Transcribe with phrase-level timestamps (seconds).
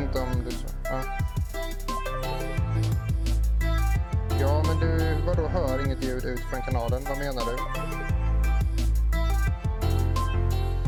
[0.00, 0.50] vet inte om du...
[0.84, 1.00] Ja,
[4.40, 7.02] ja men du, vadå hör inget ljud ut från kanalen?
[7.08, 7.56] Vad menar du?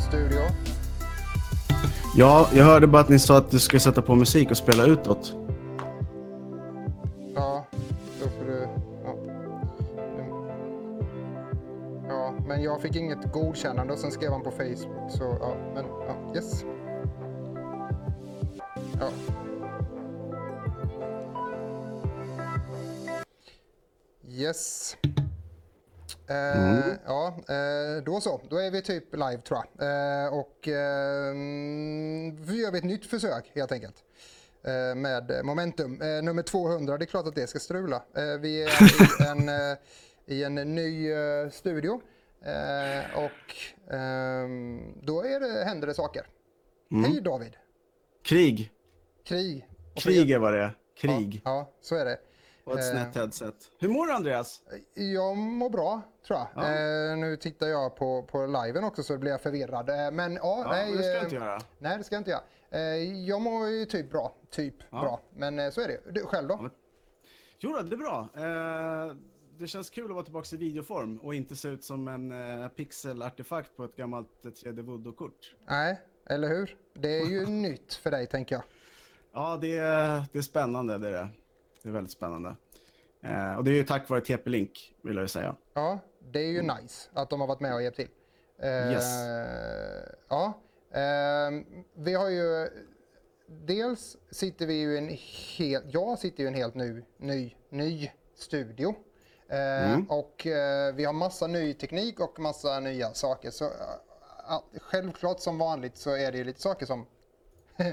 [0.02, 0.40] Studio?
[2.16, 4.86] Ja, jag hörde bara att ni sa att du skulle sätta på musik och spela
[4.86, 5.34] utåt.
[7.34, 7.66] Ja,
[8.22, 8.68] då får du...
[9.04, 9.14] Ja.
[12.08, 15.10] ja, men jag fick inget godkännande och sen skrev han på Facebook.
[15.10, 16.64] Så ja, men ja, yes.
[19.00, 19.12] Ja.
[24.28, 24.96] Yes.
[26.28, 28.40] Eh, Ja, eh, då så.
[28.50, 29.88] Då är vi typ live tror jag.
[29.88, 31.32] Eh, och eh,
[32.40, 33.96] vi gör vi ett nytt försök helt enkelt.
[34.64, 36.00] Eh, med momentum.
[36.02, 37.96] Eh, nummer 200, det är klart att det ska strula.
[38.16, 39.76] Eh, vi är i en, eh,
[40.26, 42.00] i en ny eh, studio.
[42.44, 46.26] Eh, och ehm, då är det, händer det saker.
[47.06, 47.56] Hej David!
[48.24, 48.70] Krig.
[49.24, 49.68] Krig.
[49.94, 50.76] Krig är vad det är.
[50.96, 51.42] Krig.
[51.44, 52.18] Ja, ja, så är det.
[52.64, 52.90] Och ett Eh.
[52.90, 53.54] snett headset.
[53.78, 54.62] Hur mår du Andreas?
[54.94, 56.48] Jag mår bra, tror jag.
[56.64, 57.10] Ja.
[57.10, 59.88] Eh, nu tittar jag på, på liven också så blir jag förvirrad.
[59.90, 60.92] Eh, men ja, Ja, nej.
[60.92, 61.60] det ska eh, jag inte göra.
[61.78, 62.42] Nej, det ska jag inte göra.
[62.70, 64.34] Eh, jag mår ju typ bra.
[64.50, 65.00] Typ Ja.
[65.00, 65.20] bra.
[65.36, 66.00] Men eh, så är det.
[66.12, 66.70] Du, själv då?
[67.58, 68.28] Jo, det är bra.
[68.36, 69.16] Eh,
[69.58, 72.68] det känns kul att vara tillbaka i videoform och inte se ut som en eh,
[72.68, 75.54] pixelartefakt på ett gammalt eh, 3D Voodoo-kort.
[75.68, 76.76] Nej, eller hur?
[76.94, 78.62] Det är ju nytt för dig, tänker jag.
[79.32, 80.98] Ja, det är, det är spännande.
[80.98, 81.28] Det är, det.
[81.82, 82.56] det är väldigt spännande.
[83.22, 85.56] Eh, och det är ju tack vare TP-Link, vill jag säga.
[85.74, 85.98] Ja,
[86.32, 88.08] det är ju nice att de har varit med och hjälpt till.
[88.58, 89.04] Eh, Yes.
[90.28, 90.60] Ja,
[90.94, 92.68] ehm, vi har ju...
[93.46, 95.16] Dels sitter vi ju i en
[95.58, 95.84] helt...
[95.94, 98.94] Jag sitter ju i en helt ny, ny, ny studio.
[99.48, 103.50] Eh, Och eh, vi har massa ny teknik och massa nya saker.
[103.50, 103.70] Så eh,
[104.80, 107.06] självklart som vanligt så är det ju lite saker som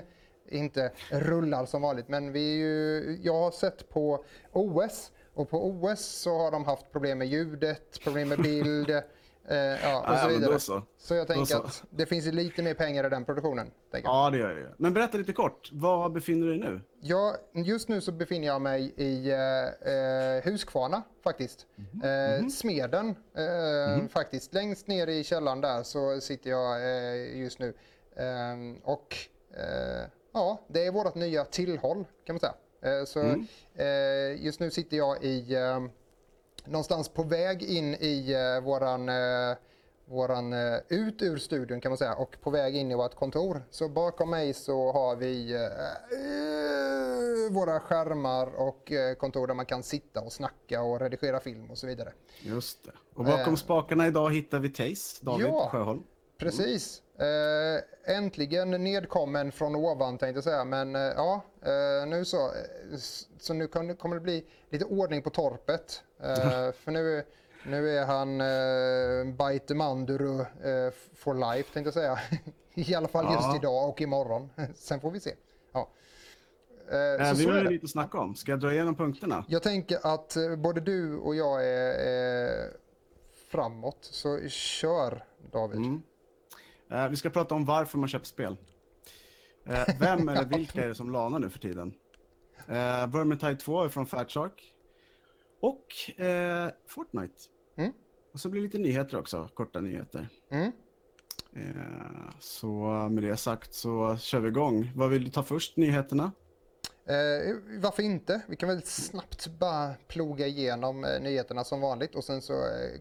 [0.52, 2.08] inte rullar som vanligt.
[2.08, 6.66] Men vi är ju, jag har sett på OS och på OS så har de
[6.66, 9.04] haft problem med ljudet, problem med bild eh,
[9.58, 10.52] ja, och Ja, så vidare.
[10.54, 11.16] då så.
[11.16, 11.58] jag tänker så.
[11.58, 13.72] att det finns lite mer pengar i den produktionen.
[14.04, 14.74] Ja, det gör det.
[14.78, 15.70] Men berätta lite kort.
[15.72, 16.82] Var befinner du dig nu?
[17.02, 21.66] Ja, just nu så befinner jag mig i eh, eh, Huskvarna faktiskt.
[22.04, 24.54] Eh, Smeden eh, faktiskt.
[24.54, 27.74] Längst ner i källaren där så sitter jag eh, just nu.
[28.16, 29.16] Ehm, och
[29.54, 32.54] eh, ja, det är vårt nya tillhåll kan man säga.
[33.00, 33.20] Eh, så
[33.84, 35.80] eh, just nu sitter jag i eh,
[36.66, 39.10] någonstans på väg in i våran
[40.06, 40.54] våran
[40.88, 43.62] ut ur studion kan man säga och på väg in i vårt kontor.
[43.70, 45.60] Så bakom mig så har vi eh,
[47.52, 51.78] våra skärmar och eh, kontor där man kan sitta och snacka och redigera film och
[51.78, 52.14] så vidare.
[52.42, 52.92] Just det.
[53.16, 53.58] Och bakom Eh.
[53.58, 55.70] spakarna idag hittar vi Tace, David Ja.
[55.72, 56.04] Sjöholm.
[56.38, 57.02] Precis.
[57.20, 60.64] Eh, äntligen nedkommen från ovan tänkte jag säga.
[60.64, 62.52] Men eh, ja, eh, nu så.
[63.40, 66.04] Så nu kommer det bli lite ordning på torpet.
[66.76, 67.24] För nu,
[67.66, 70.46] nu är han eh, Baite Manduru
[71.16, 72.20] for life tänkte jag säga.
[72.74, 73.56] I alla fall just Ja.
[73.56, 74.50] idag och imorgon.
[74.76, 75.34] Sen får vi se.
[75.72, 75.90] Ja.
[76.92, 78.36] Eh, vi har lite att snacka om.
[78.36, 79.46] Ska jag dra igenom punkterna?
[79.48, 82.70] Jag tänker att både du och jag är, är
[83.52, 83.98] framåt.
[84.02, 85.78] Så kör David.
[85.78, 86.02] Mm.
[86.92, 88.58] Eh, vi ska prata om varför man köper spel.
[89.66, 91.94] Eh, vem eller vilka är det som lanar nu för tiden?
[92.68, 94.74] Eh, Vermintide 2 är från Fatshark.
[95.62, 97.36] Och eh, Fortnite.
[97.78, 97.94] Mm.
[98.34, 100.30] Och så blir det lite nyheter också, korta nyheter.
[100.52, 100.72] Mm.
[101.56, 102.74] Eh, så
[103.12, 104.92] med det sagt så kör vi igång.
[104.96, 106.32] Vad vill du ta först, nyheterna?
[107.06, 108.42] Eh, varför inte?
[108.48, 112.54] Vi kan väl snabbt bara ploga igenom eh, nyheterna som vanligt och sen så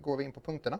[0.02, 0.78] går vi in på punkterna.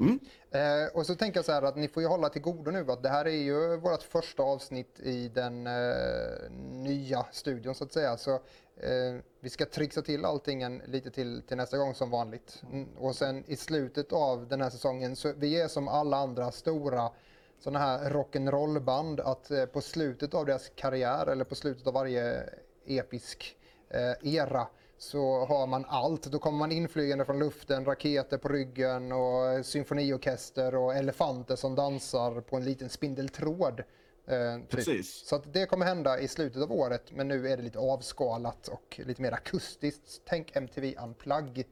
[0.00, 0.20] Mm.
[0.50, 2.92] Eh, och så tänker jag så här att ni får ju hålla till godo nu
[2.92, 7.92] att det här är ju vårt första avsnitt i den eh, nya studion så att
[7.92, 8.16] säga.
[8.16, 8.34] Så
[8.76, 12.62] eh, vi ska trixa till allting en, lite till, till nästa gång som vanligt.
[12.72, 16.52] Mm, och sen i slutet av den här säsongen så vi är som alla andra
[16.52, 17.10] stora
[17.58, 22.42] sådana här rock'n'roll-band att eh, på slutet av deras karriär eller på slutet av varje
[22.86, 23.56] episk
[23.88, 24.66] eh, era
[24.98, 26.22] så har man allt.
[26.22, 32.40] Då kommer man inflygande från luften, raketer på ryggen och symfoniorkester och elefanter som dansar
[32.40, 33.82] på en liten spindeltråd.
[34.26, 34.70] Eh, typ.
[34.70, 35.26] Precis.
[35.26, 39.00] Så det kommer hända i slutet av året men nu är det lite avskalat och
[39.04, 40.20] lite mer akustiskt.
[40.24, 41.66] Tänk MTV Unplugged.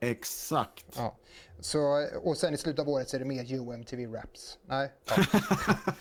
[0.00, 0.86] Exakt.
[0.96, 1.16] Ja.
[1.60, 4.58] Så, och sen i slutet av året så är det mer UMTV Raps.
[4.66, 4.92] Nej.
[5.06, 5.92] Ja.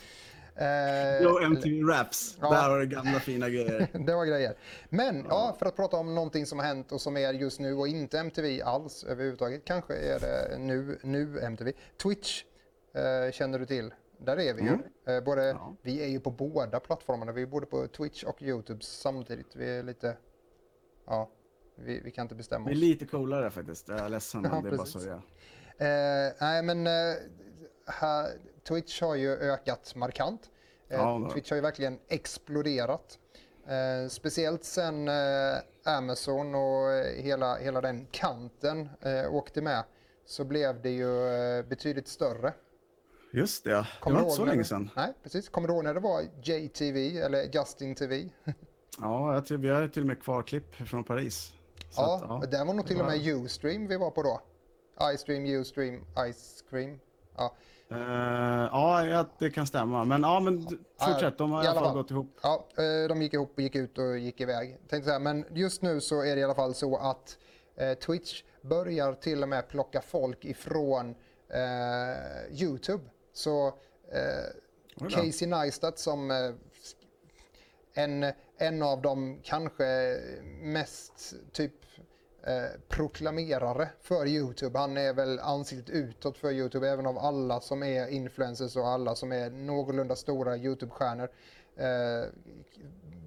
[0.56, 2.38] Eh, Jo, MTV Raps.
[2.42, 2.50] Ja.
[2.50, 3.88] Där har du gamla fina grejer.
[4.06, 4.56] det var grejer.
[4.90, 7.74] Men ja, för att prata om någonting som har hänt och som är just nu
[7.74, 9.66] och inte MTV alls överhuvudtaget.
[9.66, 11.72] Kanske är det nu, nu MTV.
[12.04, 12.44] Twitch
[12.94, 13.94] eh, känner du till.
[14.20, 14.68] där är vi ju.
[14.68, 14.82] Mm.
[15.08, 15.76] Eh, både, Ja.
[15.82, 17.32] Vi är ju på båda plattformarna.
[17.32, 19.56] Vi är både på Twitch och Youtube samtidigt.
[19.56, 20.18] Vi är lite...
[21.08, 21.30] Ja,
[21.76, 22.82] vi, vi kan inte bestämma Vi är oss.
[22.82, 23.88] lite coolare faktiskt.
[23.88, 24.94] Jag är ledsen, men Ja, det är bara precis.
[25.04, 25.22] så det
[25.78, 26.28] är.
[26.28, 27.16] Eh, nej, men eh,
[27.88, 28.30] här,
[28.68, 30.50] Twitch har ju ökat markant.
[30.90, 33.20] Eh, Ja, det Twitch har ju verkligen exploderat.
[33.68, 35.14] Eh, speciellt sen eh,
[35.98, 39.84] Amazon och eh, hela, hela den kanten eh, åkte med
[40.26, 42.54] så blev det ju eh, betydligt större.
[43.34, 44.90] Just det, det Kommer var du inte så länge det- sedan.
[44.96, 45.50] Nej, precis.
[45.50, 48.30] Kommer du ihåg när det var JTV eller Justin TV?
[49.00, 51.52] Ja, jag tror, vi har till och med kvar klipp från Paris.
[51.90, 52.58] Så ja, att, ja.
[52.60, 54.42] det var nog till och med var- Ustream vi var på då.
[55.14, 57.00] iStream, Ustream, Ice Cream.
[57.38, 57.56] Ja.
[57.92, 60.06] Eh, ja, ja, det kan stämma.
[60.06, 60.68] Men ja, men
[61.00, 61.38] fortsätt.
[61.38, 62.40] De har i alla fall gått ihop.
[62.44, 64.78] Ja, eh, de gick ihop och gick ut och gick iväg.
[64.90, 67.38] Tänkte säga, men just nu så är det i alla fall så att
[67.76, 71.16] eh, Twitch börjar till och med plocka folk ifrån
[71.50, 73.04] eh, Youtube.
[73.34, 73.68] Så
[74.12, 75.10] eh.
[75.10, 76.38] Casey Neistat som eh,
[77.94, 78.26] en,
[78.58, 80.18] en av de kanske
[80.62, 81.74] mest typ
[82.44, 84.80] eh, proklamerare för Youtube.
[84.80, 89.16] Han är väl ansiktet utåt för Youtube även av alla som är influencers och alla
[89.16, 91.30] som är någorlunda stora Youtube-stjärnor.
[91.76, 92.30] Eh,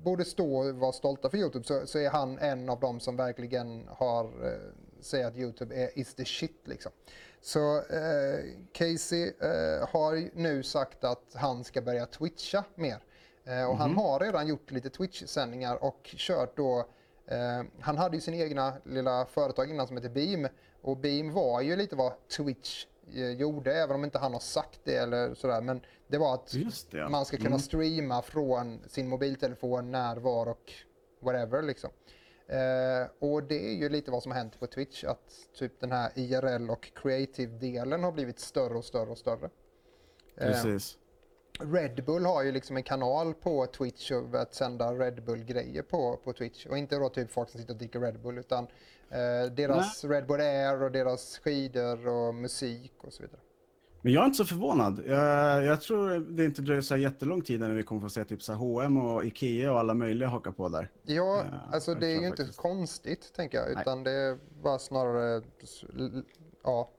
[0.02, 3.16] borde stå och vara stolta för Youtube så, så är han en av dem som
[3.16, 4.58] verkligen har eh,
[5.04, 6.92] säger att Youtube är is the shit liksom.
[7.40, 12.98] Så eh, Casey eh, har nu sagt att han ska börja twitcha mer.
[13.44, 16.86] Eh, och han har redan gjort lite Twitch-sändningar och kört då
[17.26, 20.48] Eh, han hade ju sin egna lilla företag innan som heter Beam.
[20.82, 24.80] Och Beam var ju lite vad Twitch eh, gjorde, även om inte han har sagt
[24.84, 25.60] det eller sådär.
[25.60, 26.54] Men det var att
[26.90, 27.58] det, man ska kunna Mm.
[27.60, 30.72] streama från sin mobiltelefon när, var och
[31.20, 31.90] whatever liksom.
[32.46, 35.92] Eh, och det är ju lite vad som har hänt på Twitch, att typ den
[35.92, 39.50] här IRL och creative-delen har blivit större och större och större.
[40.36, 40.98] Eh, Precis.
[41.60, 46.16] Red Bull har ju liksom en kanal på Twitch och att sända Red Bull-grejer på,
[46.24, 46.66] på Twitch.
[46.66, 48.66] Och inte då typ folk som sitter och dricker Red Bull utan
[49.10, 53.40] eh, deras Red Bull Air och deras skidor och musik och så vidare.
[54.02, 55.02] Men jag är inte så förvånad.
[55.06, 58.42] Jag, jag tror det inte dröjer så jättelång tid när vi kommer få se typ
[58.42, 60.90] så H&M och Ikea och alla möjliga haka på där.
[61.02, 62.58] Ja, Ja, alltså det är ju inte faktiskt.
[62.58, 65.42] konstigt tänker jag utan det är bara snarare,
[66.64, 66.90] ja.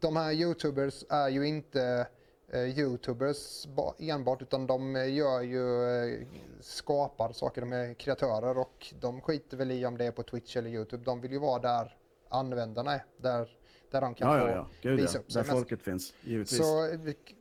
[0.00, 2.06] De här YouTubers är ju inte eh,
[2.54, 6.26] YouTubers ba- enbart utan de eh, gör ju, eh,
[6.60, 10.56] skapar saker, de är kreatörer och de skiter väl i om det är på Twitch
[10.56, 11.04] eller YouTube.
[11.04, 11.96] De vill ju vara där
[12.28, 13.48] användarna är, där,
[13.90, 14.68] där de kan Ja, få ja, ja.
[14.82, 16.58] Gud visa upp sig Där folket finns, givetvis.
[16.58, 16.98] Så eh,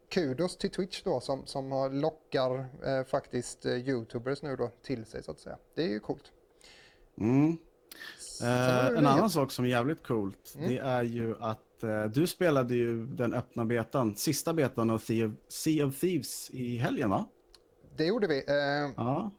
[0.09, 5.23] kudos till Twitch då som, som lockar eh, faktiskt eh, YouTubers nu då till sig
[5.23, 5.57] så att säga.
[5.75, 6.31] Det är ju coolt.
[7.17, 7.57] Mm.
[8.41, 10.69] Eh, en annan sak som är jävligt coolt, Mm.
[10.69, 15.25] det är ju att eh, du spelade ju den öppna betan, sista betan av Sea
[15.27, 17.25] of, sea of Thieves i helgen va?
[17.97, 18.37] Det gjorde vi.
[18.47, 19.31] Eh, Ja.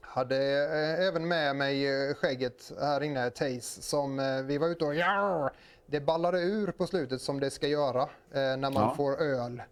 [0.00, 4.84] hade eh, även med mig eh, skägget här inne, Taze, som eh, vi var ute
[4.84, 5.50] och ja,
[5.86, 8.94] det ballade ur på slutet som det ska göra eh, när man Ja.
[8.96, 9.62] får öl.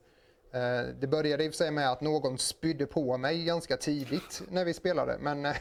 [1.00, 4.64] Det började i och för sig med att någon spydde på mig ganska tidigt när
[4.64, 5.42] vi spelade, men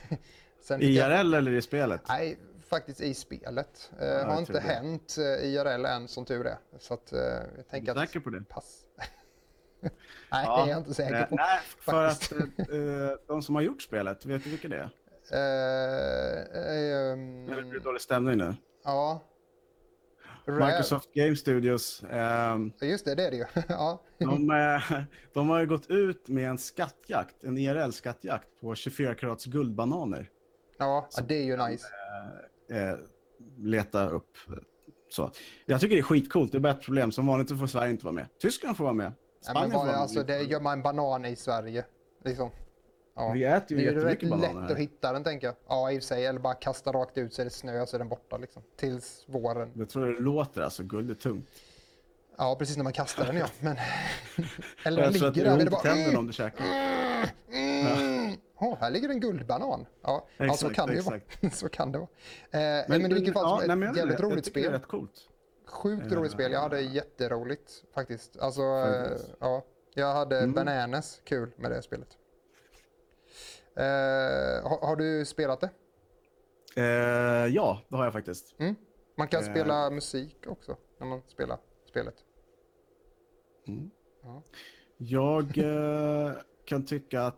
[0.62, 2.01] sen fick jag- IRL eller i spelet?
[2.08, 2.38] Nej,
[2.72, 3.92] faktiskt i spelet.
[4.00, 4.60] Eh, Ja, har inte det.
[4.60, 6.58] hänt eh, IRL än som tur är.
[6.80, 7.20] Så att, eh,
[7.58, 8.08] jag tänker Är du att...
[8.10, 8.42] säker på det?
[8.50, 8.86] Pass.
[9.82, 9.92] Nej,
[10.46, 10.58] Ja.
[10.58, 11.36] det är jag inte säker Eh, på.
[11.36, 12.32] nej, för faktiskt.
[12.34, 12.78] att eh,
[13.28, 14.90] de som har gjort spelet, vet du vilka det är?
[15.34, 18.56] Eh, eh, ehm, Eller blir det dålig stämning nu?
[18.84, 19.22] ja.
[20.46, 20.66] Rare.
[20.66, 23.46] Microsoft Game Studios, ehm, Just det, det är det ju.
[23.68, 24.01] ja.
[24.18, 25.01] de, eh,
[25.34, 30.30] de har ju gått ut med en skattjakt, en IRL-skattjakt på 24 karats guldbananer.
[30.78, 31.88] Ja, ja, det är ju nice.
[32.72, 32.96] Eh,
[33.58, 34.38] leta upp.
[35.10, 35.32] Så.
[35.66, 37.12] Jag tycker det är skitcoolt, det är bara ett problem.
[37.12, 38.28] Som vanligt får Sverige inte vara med.
[38.42, 39.12] Tyskland får vara med.
[39.46, 40.01] Ja, Spanien men får vara med.
[40.01, 41.86] alltså, det gör man en banan i Sverige.
[42.25, 42.50] Liksom.
[43.16, 43.32] Ja.
[43.32, 44.75] Vi äter Det ju är ju rätt lätt bananer att här.
[44.75, 45.56] hitta den tänker jag.
[45.68, 46.25] Ja, i och för sig.
[46.25, 48.63] Eller bara kasta rakt ut så är det snö så är den borta liksom.
[48.80, 49.72] Tills våren.
[49.75, 51.50] Jag tror det låter alltså, guld är tungt.
[52.38, 53.48] Ja, precis när man kastar den ja.
[53.60, 53.75] Men...
[54.86, 55.74] Eller den Jag tror att det ligger gör där.
[55.74, 56.66] ont Det i tänderna om du käkar.
[57.53, 58.11] Mm.
[58.62, 59.86] Åh, här ligger en guldbanan.
[60.02, 61.44] Ja, ja så Exakt, kan det ju exakt.
[61.44, 61.52] vara.
[61.54, 62.10] så kan det vara.
[62.52, 64.60] Eh, men, men i vilket fall ja, nej, men ett jag- jävligt jag roligt tycker
[64.62, 64.80] Det är spel.
[64.80, 65.28] rätt coolt.
[65.68, 66.52] Sjukt Eh, roligt spel.
[66.52, 68.38] Jag hade jätteroligt faktiskt.
[68.40, 69.64] Alltså, eh, ja.
[69.94, 70.54] Jag hade Mm.
[70.54, 72.18] bananas kul med det spelet.
[73.76, 73.84] Eh,
[74.70, 75.70] har, har du spelat det?
[76.76, 78.56] Eh, ja, det har jag faktiskt.
[78.60, 78.76] Mm?
[79.18, 79.50] Man kan Eh.
[79.50, 81.58] spela musik också när man spelar
[81.90, 82.16] spelet.
[84.98, 86.32] Jag eh,
[86.66, 87.36] kan tycka att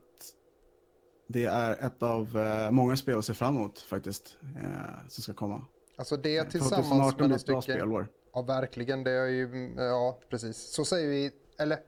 [1.34, 4.38] det är ett av eh, många spel att se fram emot faktiskt.
[4.64, 5.66] Eh, som ska komma.
[5.96, 7.62] Alltså det 2018 tillsammans med några stycken...
[7.62, 8.08] spelår.
[8.34, 9.04] Ja, verkligen.
[9.04, 10.58] Det är ju, ja, precis.
[10.58, 11.80] Så säger vi, eller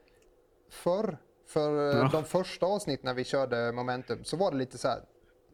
[0.70, 2.10] förr, för eh, Ja.
[2.12, 5.00] de första avsnitten när vi körde Momentum, så var det lite så här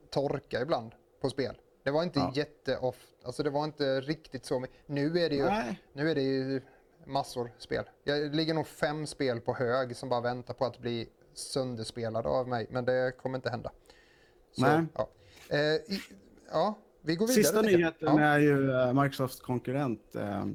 [0.09, 1.57] torka ibland på spel.
[1.83, 2.31] Det var inte Ja.
[2.35, 4.59] jätteofta, alltså det var inte riktigt så.
[4.59, 4.77] mycket.
[4.85, 5.81] Nu är det ju, Nej.
[5.93, 6.61] nu är det ju
[7.05, 7.83] massor spel.
[8.03, 12.47] Jag ligger nog fem spel på hög som bara väntar på att bli sönderspelade av
[12.47, 13.71] mig, men det kommer inte hända.
[14.51, 14.85] Så, Nej.
[14.95, 15.09] Ja.
[15.49, 15.57] Eh,
[15.95, 16.01] i,
[16.51, 17.43] ja, vi går vidare.
[17.43, 18.19] Sista nyheten Ja.
[18.19, 20.45] är ju eh, Microsofts konkurrent eh,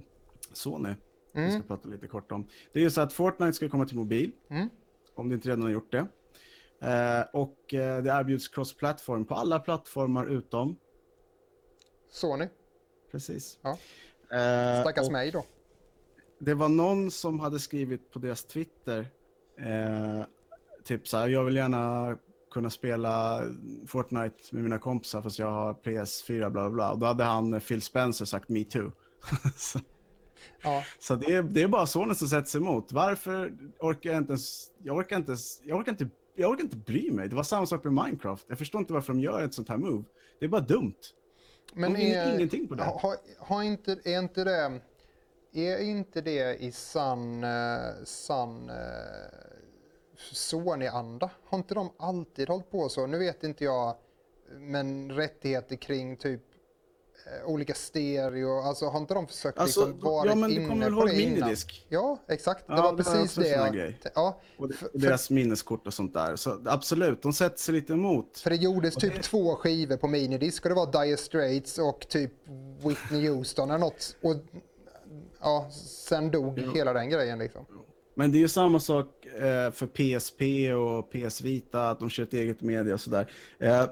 [0.52, 0.94] Sony.
[1.32, 1.50] Vi Mm.
[1.52, 2.48] ska prata lite kort om.
[2.72, 4.68] Det är ju så att Fortnite ska komma till mobil, Mm.
[5.14, 6.06] om det inte redan har gjort det.
[6.80, 10.76] Eh, och eh, det erbjuds cross-platform på alla plattformar utom,
[12.10, 12.48] Sony,
[13.12, 13.58] precis.
[13.62, 13.70] Ja.
[14.36, 15.44] Eh, stackars och mig då.
[16.38, 19.06] Det var någon som hade skrivit på deras Twitter,
[20.86, 22.16] typ så här, jag vill gärna
[22.50, 23.42] kunna spela
[23.86, 26.92] Fortnite med mina kompisar fast jag har PS4 bla bla bla.
[26.92, 28.92] Och då hade han eh, Phil Spencer sagt me too.
[29.56, 29.80] så
[30.62, 30.84] Ja.
[30.98, 32.92] så det, är, det är bara Sony som sätter sig emot.
[32.92, 37.10] Varför orkar jag inte ens, jag orkar inte, jag orkar inte, jag orkar inte bry
[37.10, 37.28] mig.
[37.28, 38.44] Det var samma sak med Minecraft.
[38.48, 40.04] Jag förstår inte varför de gör ett sånt här move.
[40.38, 40.94] Det är bara dumt.
[41.74, 42.82] Men de är, ingenting på det.
[42.82, 44.80] har, har inte, är inte det...
[45.52, 48.76] Är inte det i sann, eh, sann eh,
[50.32, 51.30] Sony-anda?
[51.44, 53.06] Har inte de alltid hållit på så?
[53.06, 53.96] Nu vet inte jag,
[54.58, 56.40] men rättigheter kring typ
[57.26, 60.68] eh, olika stereo, alltså har inte de försökt Alltså, liksom vara ja, men du inne
[60.68, 61.34] kommer väl på ihåg det innan?
[61.38, 61.86] minidisk?
[61.88, 62.66] Ja, exakt.
[62.66, 63.48] Det Ja, var det var precis det.
[63.48, 63.98] jag- grej.
[64.14, 66.36] Ja, Och, för, och för, deras minneskort och sånt där.
[66.36, 68.38] Så absolut, de sätter sig lite emot.
[68.38, 71.78] för det gjordes Och typ det- två skivor på minidisk och det var Dire Straits
[71.78, 72.32] och typ
[72.84, 74.16] Whitney Houston eller något.
[74.22, 74.34] Och
[75.40, 76.72] ja, sen dog Jo.
[76.74, 77.66] hela den grejen liksom.
[78.18, 79.25] Men det är ju samma sak
[79.72, 80.42] för PSP
[80.74, 83.30] och PS Vita, att de kör ett eget media och sådär.
[83.58, 83.84] Eh,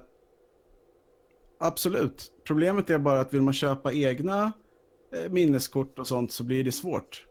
[1.61, 2.33] absolut.
[2.47, 4.53] Problemet är bara att vill man köpa egna
[5.15, 7.27] eh, minneskort och sånt så blir det svårt.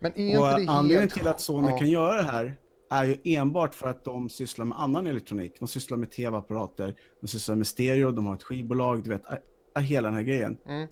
[0.00, 1.14] Men är Och inte det anledningen helt...
[1.14, 1.78] till att Sony Ja.
[1.78, 2.56] kan göra det här
[2.90, 5.56] är ju enbart för att de sysslar med annan elektronik.
[5.58, 9.22] De sysslar med tv-apparater, de sysslar med stereo, de har ett skivbolag, du vet,
[9.80, 10.56] hela den här grejen.
[10.66, 10.88] Mm.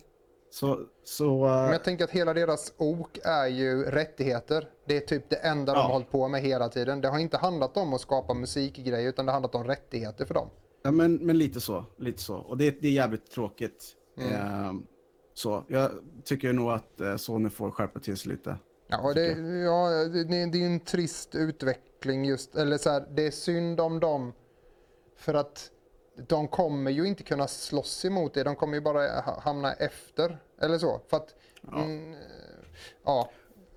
[0.51, 4.69] Så, så eh, Men jag tänker att hela deras ok är ju rättigheter.
[4.85, 5.83] Det är typ det enda de Ja.
[5.83, 7.01] har hållit på med hela tiden.
[7.01, 10.33] Det har inte handlat om att skapa musikgrejer utan det har handlat om rättigheter för
[10.33, 10.49] dem.
[10.83, 11.85] Ja, men, men lite så.
[11.97, 12.35] Lite så.
[12.37, 13.85] Och det, det är jävligt tråkigt.
[14.17, 14.33] Mm.
[14.33, 14.85] Ehm,
[15.33, 15.91] så jag
[16.25, 18.57] tycker nog att eh, Sony får skärpa till sig lite.
[18.87, 19.27] Ja, det,
[19.65, 23.99] ja, det, det är en trist utveckling just, eller så här, det är synd om
[23.99, 24.33] dem
[25.17, 25.71] för att
[26.27, 30.39] de kommer ju inte kunna slåss emot det, de kommer ju bara ha- hamna efter,
[30.61, 31.01] eller så.
[31.09, 31.35] För att,
[31.71, 31.77] Ja.
[31.83, 32.15] mm,
[33.05, 33.29] ja.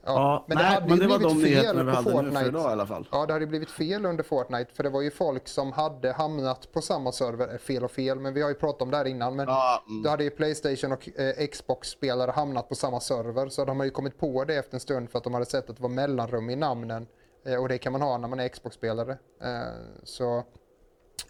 [0.05, 2.47] Ja, men nej, det hade men ju det var blivit de fel på Fortnite.
[2.47, 3.09] idag i alla fall.
[3.13, 6.73] Ja, det hade blivit fel under Fortnite för det var ju folk som hade hamnat
[6.73, 9.05] på samma server, eh, fel och fel, men vi har ju pratat om det här
[9.05, 9.37] innan.
[9.37, 10.03] Men Ja, mm.
[10.03, 13.91] då hade ju Playstation och eh, Xbox-spelare hamnat på samma server så de har ju
[13.91, 16.51] kommit på det efter en stund för att de hade sett att det var mellanrum
[16.51, 17.07] i namnen.
[17.47, 19.19] Eh, och det kan man ha när man är Xbox-spelare.
[19.43, 19.63] Eh,
[20.05, 20.45] så.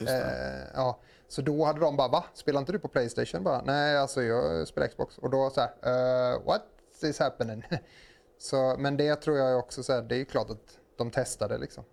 [0.00, 1.00] Eh, ja.
[1.28, 2.24] så då hade de bara, va?
[2.34, 3.44] Spelar inte du på Playstation?
[3.44, 5.18] Bara, Nej, alltså jag spelar Xbox.
[5.18, 6.62] Och då så här, uh, what
[7.02, 7.64] is happening?
[8.38, 11.58] så, men det tror jag också, så här, det är ju klart att de testade
[11.58, 11.84] liksom.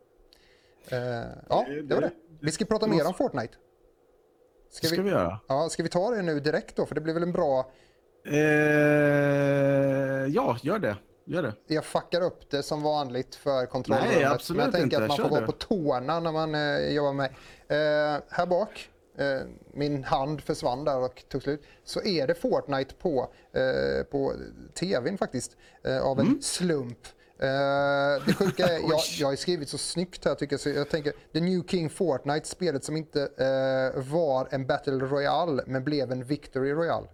[0.92, 1.00] Eh,
[1.50, 2.12] ja, Det- var det.
[2.42, 3.54] Vi ska prata mer om Fortnite.
[4.72, 5.40] Ska, ska vi göra?
[5.48, 6.86] Ja, ska vi ta det nu direkt då?
[6.86, 7.72] För det blir väl en bra...
[8.26, 8.36] Eh,
[10.28, 10.98] ja, gör det.
[11.30, 11.54] Gör det.
[11.68, 14.16] Jag fuckar upp det som vanligt för kontrollrummet.
[14.16, 15.04] Nej, absolut men jag tänker inte.
[15.04, 15.46] att man Kör får vara du.
[15.46, 17.26] på tårna när man eh, jobbar med
[17.68, 19.38] eh, Här bak, eh,
[19.74, 21.64] min hand försvann där och tog slut.
[21.84, 24.34] Så är det Fortnite på, eh, på
[24.80, 25.58] tvn faktiskt.
[25.84, 26.42] Eh, av en Mm.
[26.42, 27.00] slump.
[27.42, 30.60] Eh, det sjuka är, jag, jag har skrivit så snyggt här tycker jag.
[30.60, 35.64] Så jag tänker, The New King Fortnite, spelet som inte eh, var en Battle Royale
[35.68, 37.08] men blev en Victory Royale.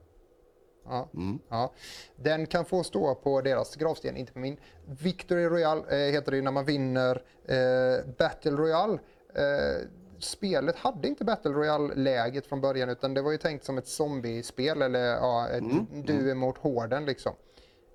[0.88, 1.10] Ja.
[1.14, 1.40] Mm.
[1.50, 1.74] Ja.
[2.16, 4.58] Den kan få stå på deras gravsten, inte på min.
[4.86, 9.00] Victory Royale eh, heter det ju när man vinner eh, Battle Royale.
[9.36, 9.88] Eh,
[10.20, 14.82] spelet hade inte Battle Royale-läget från början utan det var ju tänkt som ett zombiespel
[14.82, 17.34] eller ja, ett Mm, du emot horden liksom.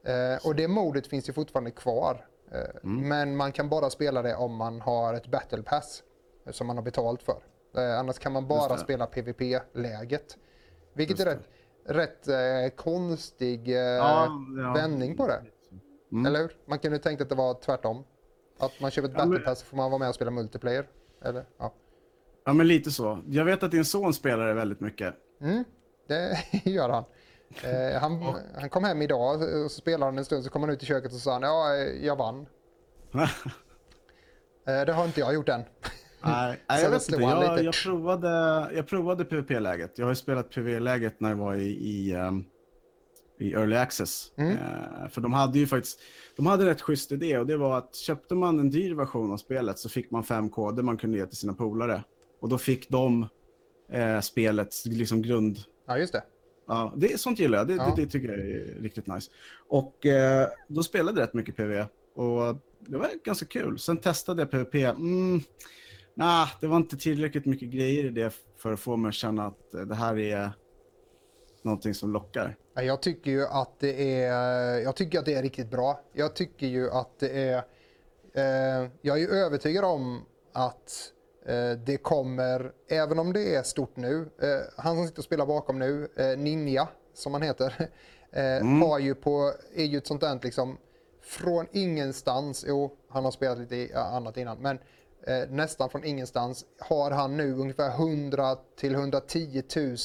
[0.04, 2.26] Eh, och det modet finns ju fortfarande kvar.
[2.52, 3.08] Eh, Mm.
[3.08, 6.02] Men man kan bara spela det om man har ett Battle Pass
[6.46, 7.42] eh, som man har betalt för.
[7.98, 10.36] Annars kan man bara spela PVP-läget.
[10.92, 11.48] Vilket Just är rätt,
[11.90, 12.36] rätt eh,
[12.76, 14.28] konstig eh, Ja,
[14.62, 14.72] ja.
[14.72, 15.42] vändning på det.
[16.12, 16.26] Mm.
[16.26, 16.56] Eller hur?
[16.66, 18.04] Man kunde tänkt att det var tvärtom.
[18.58, 20.30] Att man köper ett Ja, men- Battle Pass så får man vara med och spela
[20.30, 20.88] multiplayer.
[21.24, 21.44] Eller?
[21.58, 21.74] Ja.
[22.44, 23.22] Ja, men lite så.
[23.26, 25.14] Jag vet att din son spelar det väldigt mycket.
[25.40, 25.64] Mm,
[26.08, 26.38] det
[26.70, 27.04] gör han.
[27.64, 30.82] Eh, han, han kom hem idag och så spelade en stund så kom han ut
[30.82, 32.46] i köket och sa han, ja, eh, jag vann.
[34.66, 35.62] Eh, det har inte jag gjort än.
[36.22, 37.22] Nej, jag vet inte.
[37.22, 38.28] Jag, jag, provade,
[38.74, 39.98] jag provade PVP-läget.
[39.98, 42.44] Jag har ju spelat PVP-läget när jag var i, i, ehm,
[43.38, 44.32] i Early Access.
[44.36, 44.52] Mm.
[44.52, 46.00] Eh, för de hade ju faktiskt,
[46.36, 49.36] de hade rätt schysst idé och det var att köpte man en dyr version av
[49.36, 52.04] spelet så fick man fem koder man kunde ge till sina polare.
[52.40, 53.28] Och då fick de
[53.92, 55.58] eh, spelets liksom grund...
[55.86, 56.22] Ja, just det.
[56.66, 57.68] Ja, det, sånt gillar jag.
[57.68, 57.92] Det, ja.
[57.96, 59.30] det, det, tycker jag är riktigt nice.
[59.68, 61.84] Och eh, då spelade rätt mycket PV.
[62.14, 63.78] Och det var ganska kul.
[63.78, 64.74] Sen testade jag PVP.
[64.74, 65.40] Mm,
[66.20, 69.46] nah, det var inte tillräckligt mycket grejer i det för att få mig att känna
[69.46, 70.50] att det här är
[71.62, 72.56] någonting som lockar.
[72.74, 76.00] Jag tycker ju att det är, jag tycker att det är riktigt bra.
[76.12, 77.56] Jag tycker ju att det är,
[78.34, 81.12] eh, jag är ju övertygad om att
[81.46, 85.46] eh, det kommer, även om det är stort nu, eh, han som sitter och spelar
[85.46, 87.74] bakom nu, eh, Ninja som han heter,
[88.32, 88.82] eh, mm.
[88.82, 90.76] har ju på, är ju ett sånt där liksom,
[91.22, 94.78] från ingenstans, jo han har spelat lite annat innan, men
[95.26, 99.62] eh, nästan från ingenstans har han nu ungefär 100 till 110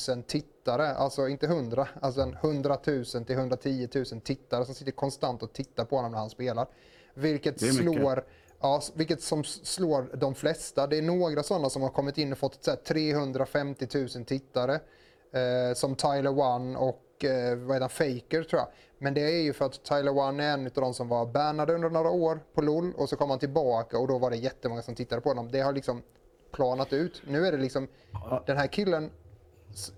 [0.09, 0.93] 000 tittare.
[0.93, 5.85] Alltså inte 100, alltså 100 000 till 110 000 tittare som sitter konstant och tittar
[5.85, 6.67] på honom när han spelar.
[7.13, 8.25] Vilket slår
[8.61, 10.87] Ja, vilket som slår de flesta.
[10.87, 14.79] Det är några sådana som har kommit in och fått så 350 000 tittare.
[15.35, 18.67] Eh, som Tyler One och eh, vad heter Faker tror jag.
[18.97, 21.73] Men det är ju för att Tyler One är en av de som var bannade
[21.73, 24.81] under några år på LOL och så kom han tillbaka och då var det jättemånga
[24.81, 25.51] som tittade på honom.
[25.51, 26.01] Det har liksom
[26.51, 27.21] planat ut.
[27.27, 27.87] Nu är det liksom,
[28.45, 29.11] den här killen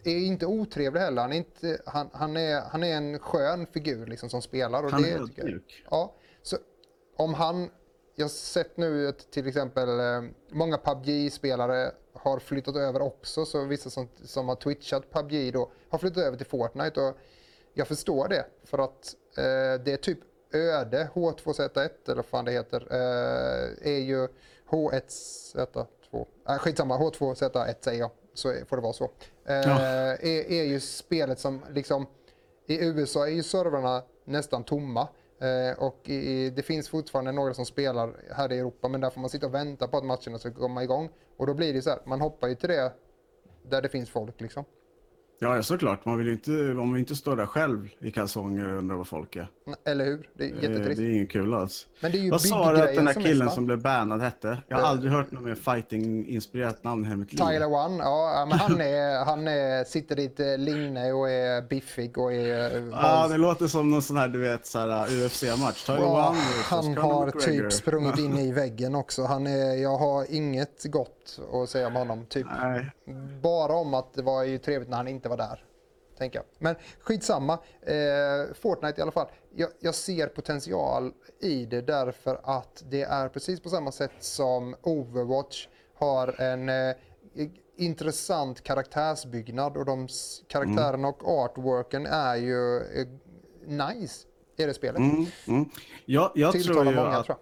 [0.04, 1.22] är inte otrevlig heller.
[1.22, 4.84] Han är, inte, han, han är, han är en skön figur liksom som spelar.
[4.84, 5.86] Och han det, är ödmjuk.
[5.92, 6.58] Ja, så
[7.18, 7.70] om han,
[8.16, 13.46] jag har sett nu att till exempel eh, många PubG-spelare har flyttat över också.
[13.46, 17.02] Så vissa som, som har twitchat PubG då har flyttat över till Fortnite.
[17.02, 17.18] Och
[17.78, 18.46] jag förstår det.
[18.64, 20.20] För att eh, det är typ
[20.54, 22.88] öde H2Z1 eller vad fan det heter.
[22.92, 24.28] Eh, är ju
[24.70, 25.86] H1Z2.
[26.50, 28.12] Äh, skitsamma, H2Z1 säger jag.
[28.34, 29.04] Så får det vara så.
[29.46, 29.82] Eh, ja.
[29.82, 32.08] är, är ju spelet som liksom
[32.68, 35.08] i USA är ju servrarna nästan tomma.
[35.40, 39.22] Eh, och i, det finns fortfarande några som spelar här i Europa men där får
[39.22, 41.10] man sitta och vänta på att matcherna ska komma igång.
[41.38, 42.94] Och då blir det så här, man hoppar ju till det
[43.64, 44.66] där det finns folk liksom.
[45.40, 46.06] Ja, såklart.
[46.06, 49.36] Man vill inte, om man inte står där själv i kalsonger och undrar vad folk
[49.36, 49.48] är.
[49.86, 50.30] Eller hur?
[50.34, 51.00] Det är eh, jättetrist.
[51.02, 51.88] Det är inget kul alls.
[52.00, 54.58] Men det är ju vad sa du att den där killen som blev bannad hette?
[54.68, 57.38] Jag har uh, aldrig hört något mer fighting-inspirerat namn i mitt liv.
[57.38, 58.46] Tyler One, ja.
[58.50, 62.90] Men han, är, han är, sitter i ett eh, linne och är biffig och är...
[62.92, 65.86] Ja, det låter som någon sån här, du vet, så UFC-match.
[65.86, 69.24] Tyler ja, One Han har typ sprungit in i väggen också.
[69.24, 72.26] Han är, jag har inget gott att säga om honom.
[72.26, 72.48] Typ.
[72.60, 72.92] Nej.
[73.42, 75.64] Bara om att det var ju trevligt när han inte var där.
[76.18, 76.46] Tänker jag.
[76.60, 77.54] Men skitsamma.
[77.82, 79.28] Eh, Fortnite i alla fall.
[79.56, 81.12] Jag, jag, ser potential
[81.42, 86.96] i det därför att det är precis på samma sätt som Overwatch har en eh,
[87.78, 90.08] intressant karaktärsbyggnad och de
[90.48, 91.10] karaktärerna mm.
[91.10, 93.08] och artworken är ju eh,
[93.66, 95.00] nice i det spelet.
[95.00, 95.70] Mm, mm.
[96.06, 97.38] Ja, jag, tror ju många, att, tror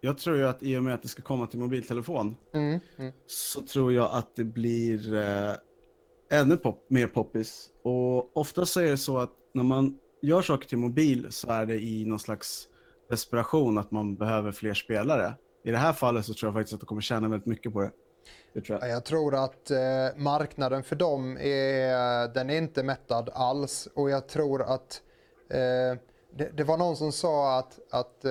[0.00, 0.10] jag.
[0.10, 0.18] jag.
[0.18, 3.12] tror ju att i och med att det ska komma till mobiltelefon mm, mm.
[3.26, 5.52] så tror jag att det blir eh,
[6.34, 7.68] ännu pop, mer poppis.
[7.82, 11.66] Och ofta så är det så att när man gör saker till mobil så är
[11.66, 12.68] det i någon slags
[13.10, 15.34] desperation att man behöver fler spelare.
[15.64, 17.80] I det här fallet så tror jag faktiskt att de kommer tjäna väldigt mycket på
[17.80, 17.90] det.
[18.52, 18.90] det tror jag.
[18.90, 19.04] jag.
[19.04, 19.78] tror att eh,
[20.16, 23.88] marknaden för dem är, den är inte mättad alls.
[23.94, 25.02] Och jag tror att
[25.50, 25.98] eh,
[26.36, 28.30] det, det, var någon som sa att, att eh,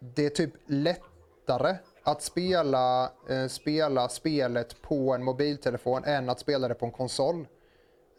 [0.00, 6.68] det är typ lättare att spela, eh, spela spelet på en mobiltelefon än att spela
[6.68, 7.46] det på en konsol.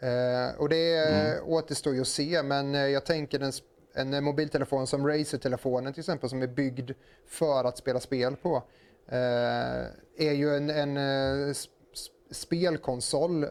[0.02, 1.44] Eh, och det mm.
[1.46, 6.30] återstår ju att se, men eh, jag tänker en, en mobiltelefon som Razer-telefonen till exempel
[6.30, 6.92] som är byggd
[7.28, 8.64] för att spela spel på
[9.08, 9.86] eh,
[10.18, 11.54] är ju en, en uh,
[12.32, 13.46] spelkonsol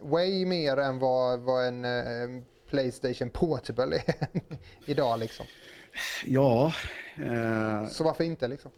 [0.00, 4.14] way mer än vad, vad en Playstation Portable är
[4.86, 5.46] idag liksom.
[6.26, 6.72] Ja.
[7.90, 8.70] Så varför inte liksom?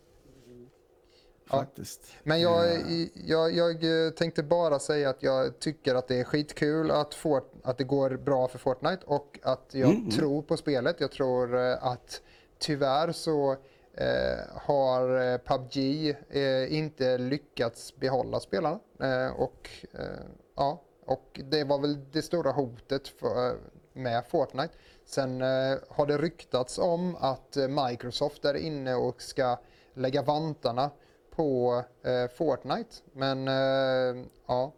[1.51, 2.01] Faktiskt.
[2.23, 2.67] Men jag,
[3.15, 7.53] jag, jag, eh, tänkte bara säga att jag tycker att det är skitkul att, Fort,
[7.63, 10.11] att det går bra för Fortnite och att jag mm.
[10.11, 11.01] tror på spelet.
[11.01, 12.23] Jag tror eh, att
[12.59, 13.57] tyvärr så
[13.95, 15.77] eh, har eh, PubG
[16.31, 18.81] eh, inte lyckats behålla spelarna.
[19.01, 19.69] Eh, och,
[20.57, 23.59] ja, och det var väl det stora hotet för,
[23.93, 24.75] med Fortnite.
[25.05, 25.41] Sen
[25.89, 29.59] har det ryktats om att Microsoft är inne och ska
[29.95, 30.91] lägga vantarna
[31.41, 32.95] på eh, Fortnite.
[33.13, 34.75] Men eh, ja,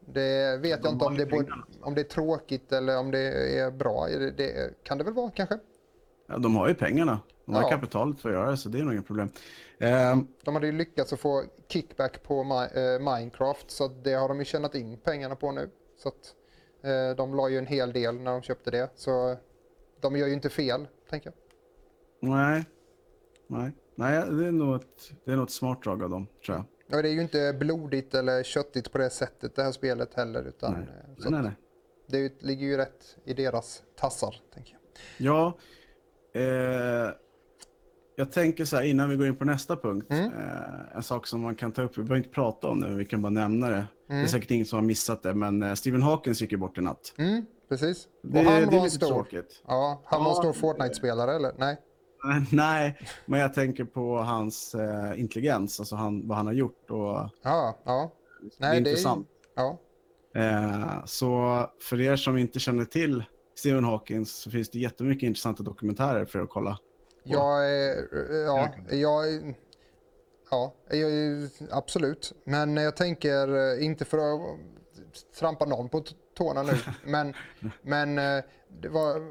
[0.00, 3.70] det vet jag inte om det, både, om det är tråkigt eller om det är
[3.70, 4.06] bra.
[4.08, 5.58] Det, kan det väl vara kanske?
[6.28, 7.20] Ja, de har ju pengarna.
[7.44, 7.68] De har ja.
[7.68, 9.28] kapitalet för att göra det, så det är nog inga problem.
[10.12, 14.38] Um, de hade ju lyckats att få kickback på uh, Minecraft, så det har de
[14.38, 15.70] ju tjänat in pengarna på nu.
[15.96, 16.34] Så att,
[16.84, 18.90] Eh, de la ju en hel del när de köpte det.
[18.94, 19.36] Så
[20.00, 21.34] de gör ju inte fel, tänker jag.
[22.30, 22.64] Nej.
[23.46, 23.72] Nej.
[23.94, 26.64] Nej, det är nog ett, det är nog ett smart drag av dem, tror jag.
[26.96, 30.44] Ja, det är ju inte blodigt eller köttigt på det sättet det här spelet heller.
[30.48, 30.82] Utan, Nej.
[30.82, 31.50] eh, Nej, så nej.
[32.08, 34.80] Det ligger ju rätt i deras tassar, tänker jag.
[35.34, 35.58] Ja,
[36.34, 37.10] eh,
[38.16, 40.06] jag tänker så här innan vi går in på nästa punkt.
[40.10, 40.24] Mm.
[40.32, 42.98] Eh, en sak som man kan ta upp, vi behöver inte prata om det, men
[42.98, 43.86] vi kan bara nämna det.
[44.06, 44.28] Det är Mm.
[44.28, 47.14] säkert ingen som har missat det, men eh, Stephen Hawkins gick ju bort i natt.
[47.18, 48.08] Mm, precis.
[48.22, 49.08] Det, Och han det var är lite stor.
[49.08, 49.62] tråkigt.
[49.66, 51.52] Ja, han var en Ja, stor Fortnite-spelare, eller?
[51.58, 51.76] Nej?
[52.52, 56.90] Nej, men jag tänker på hans eh, intelligens, alltså han, vad han har gjort.
[56.90, 58.12] Och, Ja, ja.
[58.42, 59.28] det Nej, är det är intressant.
[59.54, 59.78] Ja.
[60.34, 63.24] Eh, så för er som inte känner till
[63.58, 66.70] Stephen Hawkins så finns det jättemycket intressanta dokumentärer för er att kolla.
[67.24, 69.54] Är, ja, är-
[70.50, 72.32] ja, jag, är- absolut.
[72.44, 74.58] Men jag tänker, eh, inte för att
[75.38, 76.02] trampa någon på
[76.34, 76.72] tårna nu,
[77.04, 77.34] men,
[77.82, 79.22] men eh, det var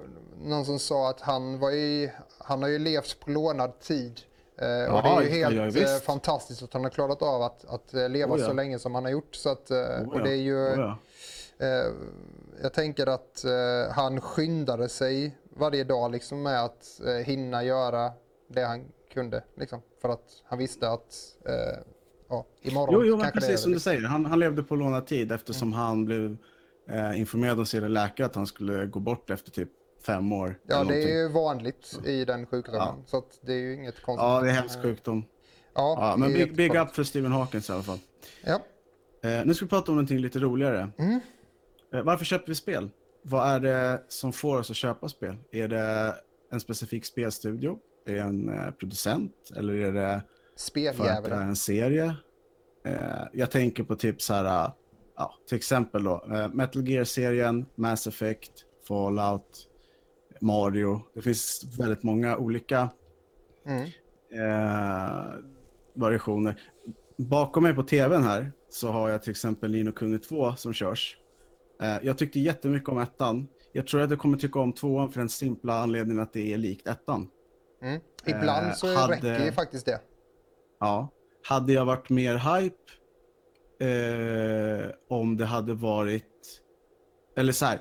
[0.47, 4.21] någon som sa att han, var i, han har ju levt på lånad tid.
[4.57, 7.65] Eh, och det är ju helt ja, eh, fantastiskt att han har klarat av att,
[7.65, 8.45] att leva Oh, ja.
[8.45, 9.35] så länge som han har gjort.
[9.35, 10.23] Så att, Oh, och ja.
[10.23, 10.97] det är ju, Oh, ja.
[12.61, 13.45] Jag tänker att
[13.91, 18.11] han skyndade sig varje dag liksom med att hinna göra
[18.47, 19.43] det han kunde.
[19.55, 21.37] Liksom, för att han visste att
[22.31, 24.01] ja, imorgon Jo, jo kanske det är precis som över, du säger.
[24.01, 26.37] Han, han levde på lånad tid eftersom han blev
[26.89, 29.69] eh, informerad av sin läkare att han skulle gå bort efter typ
[30.05, 30.55] fem år.
[30.67, 32.79] Ja, det är ju vanligt i den sjukdomen.
[32.79, 32.97] Ja.
[33.05, 34.23] Så det är ju inget konstigt.
[34.23, 35.25] Ja, det är hemsk sjukdom.
[35.73, 37.99] Ja, Ja, men det big, big up för Stephen Hawkins i alla fall.
[38.43, 38.61] Ja.
[39.23, 40.91] Eh, nu ska vi prata om någonting lite roligare.
[40.97, 41.19] Mm.
[41.93, 42.89] Eh, varför köper vi spel?
[43.23, 45.35] Vad är det som får oss att köpa spel?
[45.51, 46.15] Är det
[46.51, 47.77] en specifik spelstudio?
[48.05, 49.33] Är det en eh, producent?
[49.55, 50.21] Eller är det
[50.93, 52.15] för att det är en serie?
[52.85, 54.71] Eh, jag tänker på typ så här, eh,
[55.17, 58.51] ja, till exempel då, eh, Metal Gear-serien, Mass Effect,
[58.87, 59.67] Fallout,
[60.41, 61.01] Mario.
[61.13, 62.89] Det finns väldigt många olika
[63.65, 63.83] Mm.
[64.33, 65.23] eh,
[65.93, 66.61] variationer.
[67.17, 71.17] Bakom mig på tvn här så har jag till exempel Nino Kuni 2 som körs.
[71.81, 73.47] Eh, jag tyckte jättemycket om ettan.
[73.73, 76.57] Jag tror att jag kommer tycka om tvåan för den simpla anledningen att det är
[76.57, 77.27] likt ettan.
[77.83, 78.01] Mm.
[78.25, 79.99] Ibland så Eh, hade- räcker ju faktiskt det.
[80.81, 81.09] Ja.
[81.43, 82.75] Hade jag varit mer hype
[83.85, 86.25] eh, om det hade varit...
[87.35, 87.79] Eller så här,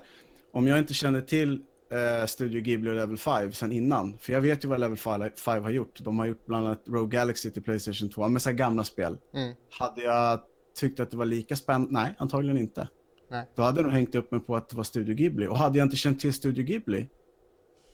[0.53, 4.41] om jag inte kände till eh, Studio Ghibli och Level 5 sen innan, för jag
[4.41, 6.01] vet ju vad Level 5 har gjort.
[6.01, 9.19] De har gjort bland annat Rogue Galaxy till Playstation 2, med så här gamla spel.
[9.35, 9.55] Mm.
[9.79, 10.41] Hade jag
[10.77, 11.93] tyckt att det var lika spännande?
[11.93, 12.89] Nej, antagligen inte.
[13.31, 13.51] Nej.
[13.55, 15.47] Då hade nog hängt upp mig på att det var Studio Ghibli.
[15.47, 17.09] Och hade jag inte känt till Studio Ghibli,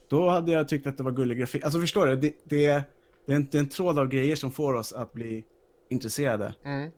[0.09, 1.63] då hade jag tyckt att det var gullig grafik.
[1.63, 2.15] Alltså förstår du?
[2.15, 2.83] Det, det, är,
[3.27, 5.45] det, är en, det är en tråd av grejer som får oss att bli
[5.89, 6.55] intresserade.
[6.63, 6.81] Mm.
[6.81, 6.91] När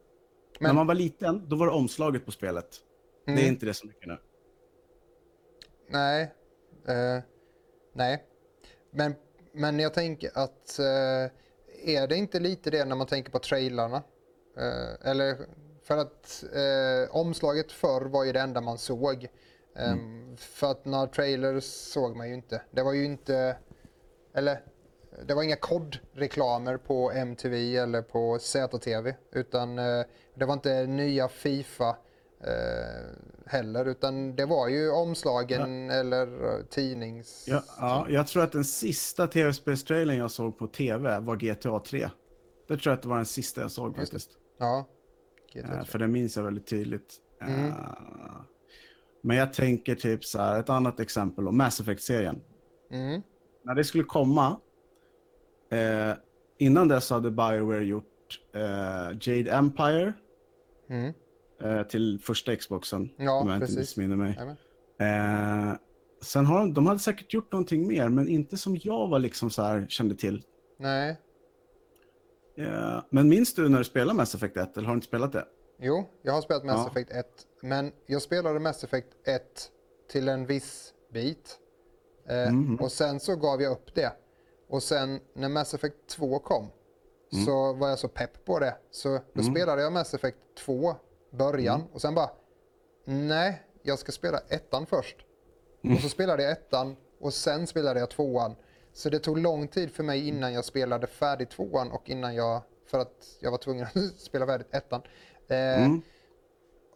[0.60, 2.68] Men- man var liten, då var det omslaget på spelet.
[3.26, 3.48] Det är Mm.
[3.50, 4.18] inte det så mycket nu.
[5.90, 6.34] Nej.
[6.88, 7.24] Eh,
[7.94, 8.24] nej.
[8.92, 9.14] Men,
[9.54, 11.32] men jag tänker att eh,
[11.96, 14.04] är det inte lite det när man tänker på trailarna?
[14.58, 15.38] Eh, eller
[15.84, 16.44] för att
[17.10, 19.24] omslaget förr var ju det enda man såg.
[19.76, 19.96] Eh,
[20.38, 22.62] För att några trailers såg man ju inte.
[22.72, 23.58] Det var ju inte,
[24.34, 24.64] eller
[25.28, 29.14] det var inga kodreklamer på MTV eller på ZTV.
[29.32, 30.06] Utan eh,
[30.36, 31.90] det var inte nya Fifa
[32.44, 33.86] eh, heller.
[33.86, 37.46] Utan det var ju omslagen eller eh, tidnings...
[37.48, 42.10] Ja, ja, jag tror att den sista tv-spelstrailern jag såg på tv var GTA 3.
[42.68, 44.30] Det tror jag att det var den sista jag såg faktiskt.
[44.60, 44.88] Ja.
[45.54, 45.86] GTA Eh, 3.
[45.86, 47.16] för det minns jag väldigt tydligt.
[47.42, 47.74] Mm.
[49.22, 52.42] Men jag tänker typ så här, ett annat exempel då, Mass Effect-serien.
[52.92, 53.22] Mm.
[53.64, 54.60] När det skulle komma,
[55.72, 56.14] eh,
[56.58, 58.06] innan dess hade Bioware gjort
[58.56, 58.62] eh,
[59.22, 60.14] Jade Empire
[60.90, 61.14] Mm.
[61.62, 63.10] eh, till första Xboxen.
[63.18, 63.78] Ja, om jag inte precis.
[63.80, 64.40] missminner mig.
[65.00, 65.74] Eh,
[66.22, 69.50] sen har de, de hade säkert gjort någonting mer, men inte som jag var liksom
[69.50, 70.44] så här, kände till.
[70.78, 71.18] Nej.
[72.58, 75.32] Eh, men minns du när du spelade Mass Effect 1, eller har du inte spelat
[75.32, 75.46] det?
[75.82, 76.88] Jo, jag har spelat Mass Ja.
[76.92, 77.26] Effect 1.
[77.62, 79.44] Men jag spelade Mass Effect 1
[80.12, 81.60] till en viss bit.
[82.52, 82.76] Mhm.
[82.76, 84.12] Och sen så gav jag upp det.
[84.70, 86.68] Och sen när Mass Effect 2 kom
[87.46, 88.78] så var jag så pepp på det.
[88.92, 90.96] Så då spelade jag Mass Effect 2,
[91.32, 91.84] början.
[91.94, 92.30] Och sen bara,
[93.06, 95.16] nej, jag ska spela ettan först.
[95.96, 98.56] Och så spelade jag ettan och sen spelade jag tvåan.
[98.94, 102.62] Så det tog lång tid för mig innan jag spelade färdigt tvåan och innan jag,
[102.86, 105.02] för att jag var tvungen att spela färdigt ettan.
[105.48, 106.02] Eh, Mm.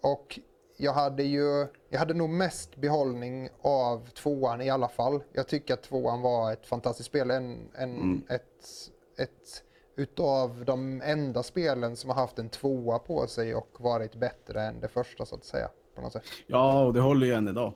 [0.01, 0.39] och
[0.77, 5.23] jag hade ju, jag hade nog mest behållning av tvåan i alla fall.
[5.33, 7.31] Jag tycker att tvåan var ett fantastiskt spel.
[7.31, 9.63] En, en, ett, ett
[9.95, 14.79] utav de enda spelen som har haft en tvåa på sig och varit bättre än
[14.79, 15.69] det första så att säga.
[15.95, 16.23] på något sätt.
[16.47, 17.73] Ja, och det håller ju än idag.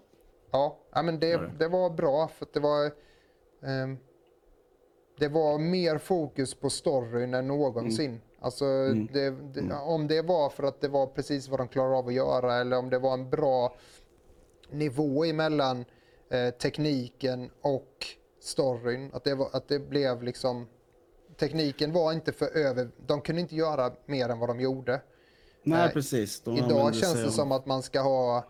[0.52, 1.52] Ja, ja men det, det.
[1.60, 2.92] det var bra för att det var...
[3.64, 3.98] ehm,
[5.20, 8.22] det var mer fokus på storyn än någonsin.
[8.48, 8.66] Alltså,
[9.14, 12.14] det, det, om det var för att det var precis vad de klarade av att
[12.14, 13.76] göra eller om det var en bra
[14.72, 15.86] nivå emellan
[16.30, 18.06] eh, tekniken och
[18.42, 19.10] storyn.
[19.14, 20.68] Att det, var, att det blev liksom...
[21.40, 22.90] Tekniken var inte för över...
[23.08, 24.92] De kunde inte göra mer än vad de gjorde.
[25.64, 26.42] Nej, Nej, precis.
[26.42, 28.48] De Idag känns det som att man ska ha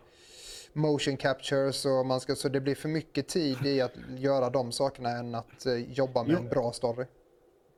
[0.72, 4.72] motion captures och man ska, så det blir för mycket tid i att göra de
[4.72, 6.38] sakerna än att eh, jobba med Jo.
[6.38, 7.04] en bra story.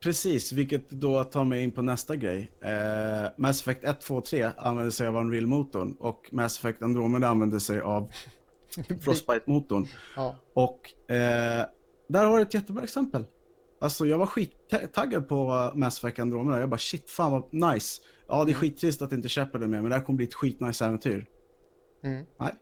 [0.03, 2.51] Precis, vilket då tar mig in på nästa grej.
[2.61, 7.29] Eh, Mass Effect 1, 2 och 3 använder sig av Unreal-motorn och Mass Effect Andromeda
[7.29, 8.11] använder sig av
[9.01, 9.87] Frostbite-motorn.
[10.17, 10.37] Ja.
[10.55, 11.67] Och eh,
[12.09, 13.25] där har du ett jättebra exempel.
[13.81, 16.61] Alltså jag var skittaggad på Mass Effect Andromeda.
[16.61, 18.03] Jag bara shit, fan vad nice.
[18.29, 20.35] Ja, det är skittrist att inte Shepard är med, men det här kommer bli ett
[20.35, 21.27] skitnice äventyr.
[22.05, 22.27] Mm.
[22.41, 22.55] Nej,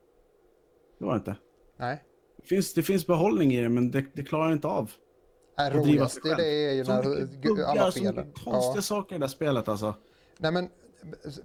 [0.99, 1.37] det var det inte.
[1.79, 2.05] Nej.
[2.37, 4.91] Det finns, det finns behållning i det, men det, det klarar inte av.
[5.59, 8.15] Driva sig roligaste i det är ju Så när buggar, alla så fel.
[8.17, 8.83] mycket konstiga Ja.
[8.83, 9.95] saker i det här spelet alltså.
[10.39, 10.69] Nej, men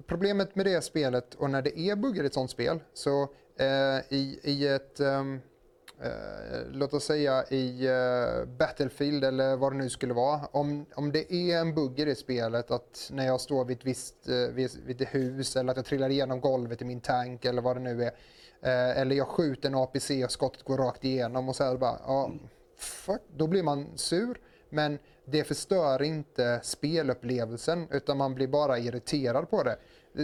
[0.08, 3.22] problemet med det spelet och när det är buggar i ett sånt spel så
[3.60, 5.40] eh, i, i ett ehm,
[6.02, 6.12] eh,
[6.72, 10.40] låt oss säga i eh, Battlefield eller vad det nu skulle vara.
[10.52, 13.86] Om, om det är en bugg i det spelet att när jag står vid ett
[13.86, 17.46] visst eh, vid, vid ett hus eller att jag trillar igenom golvet i min tank
[17.46, 18.12] eller vad det nu är.
[18.62, 22.00] Eh, eller jag skjuter en APC och skottet går rakt igenom och så här bara,
[22.08, 22.32] ja,
[22.84, 24.42] fuck, då blir man sur.
[24.70, 29.78] Men det förstör inte spelupplevelsen utan man blir bara irriterad på det.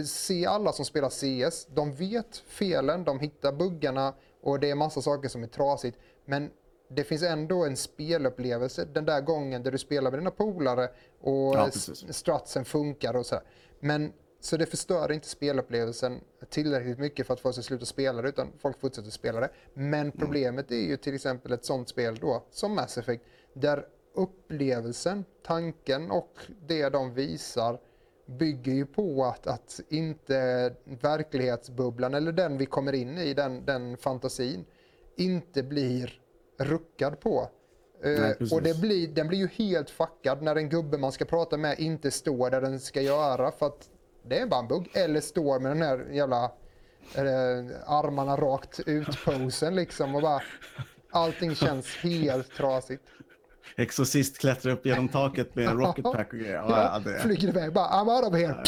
[0.06, 5.02] Se alla som spelar CS, de vet felen, de hittar buggarna och det är massa
[5.02, 5.98] saker som är trasigt.
[6.24, 6.50] Men
[6.88, 10.88] det finns ändå en spelupplevelse den där gången där du spelar med dina polare
[11.20, 12.12] och Ja, precis.
[12.12, 13.44] stratsen funkar och så här.
[13.80, 18.28] Men så det förstör inte spelupplevelsen tillräckligt mycket för att folk ska sluta spela det
[18.28, 19.50] utan folk fortsätter spela det.
[19.74, 25.24] Men problemet är ju till exempel ett sånt spel då som Mass Effect där upplevelsen,
[25.42, 27.78] tanken och det de visar
[28.26, 33.96] bygger ju på att, att inte verklighetsbubblan eller den vi kommer in i, den, den
[33.96, 34.64] fantasin,
[35.16, 36.20] inte blir
[36.58, 37.48] ruckad på.
[38.02, 41.24] Eh, Nej, och det blir, den blir ju helt fuckad när en gubbe man ska
[41.24, 43.88] prata med inte står där den ska göra för att
[44.22, 44.90] det är bara en bugg.
[44.94, 46.44] Eller står med den här jävla
[47.14, 47.22] eh,
[47.86, 50.42] armarna rakt ut-posen liksom och bara
[51.10, 53.02] allting känns helt trasigt.
[53.76, 56.54] Exorcist klättrar upp genom taket med rocket pack och grejer.
[56.54, 58.62] Ja, ja, det, Flyger iväg bara I'm out of here.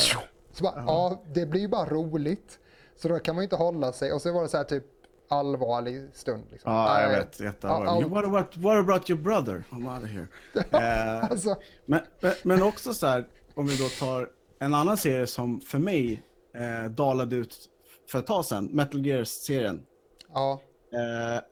[0.53, 2.59] Så bara, ja, det blir ju bara roligt.
[2.97, 4.13] Så då kan man ju inte hålla sig.
[4.13, 4.85] Och så var det så här typ
[5.29, 6.45] allvarlig stund.
[6.51, 6.73] Liksom.
[6.73, 7.41] ja jag vet.
[7.41, 9.65] You- What, what, what about your brother?
[9.71, 10.27] I'm out of here.
[11.19, 14.29] Eh, Alltså, men, men, men också så här, om vi då tar
[14.63, 16.23] en annan serie som för mig
[16.55, 17.69] eh, dalade ut
[18.09, 19.87] för ett tag sedan, Metal Gear-serien.
[20.33, 20.61] ja.
[20.93, 21.43] Eh,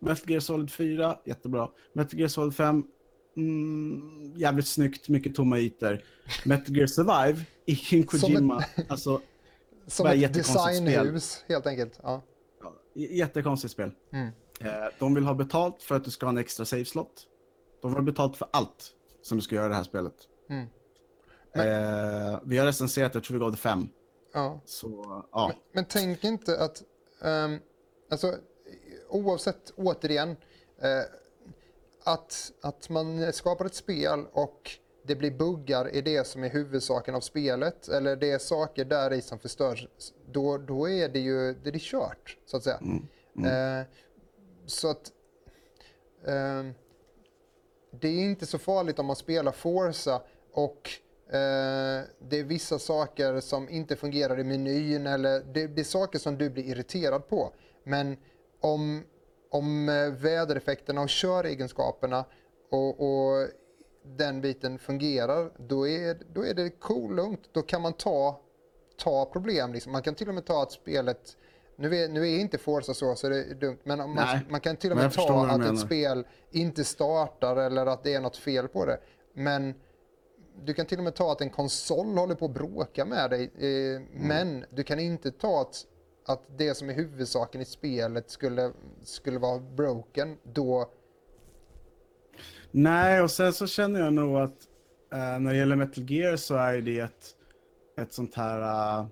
[0.00, 1.68] Metal Gear Solid 4, jättebra.
[1.92, 2.84] Metal Gear Solid 5,
[3.36, 6.02] mm, jävligt snyggt, mycket tomma ytor.
[6.44, 9.20] Metal Gear Survive, ingen Som Kojima, alltså
[9.86, 10.32] Som ett spel.
[10.32, 12.00] designhus helt enkelt.
[12.02, 12.22] Ja.
[12.62, 13.90] ja, jättekonstigt spel.
[14.12, 14.26] Mm.
[14.60, 17.26] Eh, de vill ha betalt för att du ska ha en extra save slot.
[17.82, 18.90] De vill ha betalt för allt
[19.22, 20.14] som du ska göra i det här spelet.
[20.50, 20.66] Mm.
[21.54, 23.88] Eh, vi har recenserat, jag tror vi gav det fem.
[24.32, 24.60] Ja.
[24.64, 25.48] Så, ja.
[25.48, 26.82] Men, men tänk inte att,
[27.22, 27.58] ehm,
[28.10, 28.34] alltså
[29.08, 30.36] oavsett, återigen,
[30.78, 31.02] eh,
[32.04, 34.70] att, att man skapar ett spel och
[35.06, 39.12] det blir buggar är det som är huvudsaken av spelet, eller det är saker där
[39.12, 39.86] i som förstörs,
[40.26, 42.80] då, då är det ju det är kört, så att säga.
[43.46, 43.86] Eh,
[44.66, 45.12] så att
[46.26, 46.74] ehm,
[47.90, 51.13] det är inte så farligt om man spelar Forza och eh,
[52.18, 56.38] det är vissa saker som inte fungerar i menyn eller det, det är saker som
[56.38, 57.52] du blir irriterad på.
[57.84, 58.16] Men
[58.60, 59.02] om,
[59.50, 62.24] om eh, vädereffekterna och köregenskaperna
[62.70, 63.48] och, och
[64.04, 67.40] den biten fungerar, då är, då är det cool, lugnt.
[67.52, 68.40] Då kan man ta,
[68.96, 69.72] ta problem.
[69.72, 69.92] Liksom.
[69.92, 71.36] Man kan till och med ta att spelet
[71.76, 74.60] nu är, nu är inte Forza så, så det är dumt, men man, Nej, man
[74.60, 78.36] kan till och med ta att ett spel inte startar eller att det är något
[78.36, 79.00] fel på det.
[79.32, 79.74] Men
[80.64, 83.50] du kan till och med ta att en konsol håller på att bråka med dig.
[83.58, 84.28] Eh, Mm.
[84.28, 85.86] Men du kan inte ta att,
[86.26, 90.36] att det som är huvudsaken i spelet skulle, skulle vara broken.
[90.42, 90.90] Då,
[92.70, 94.58] Nej, och sen så känner jag nog att
[95.12, 97.36] eh, när det gäller Metal Gear så är det ett,
[98.00, 98.60] ett sånt här
[99.00, 99.06] uh,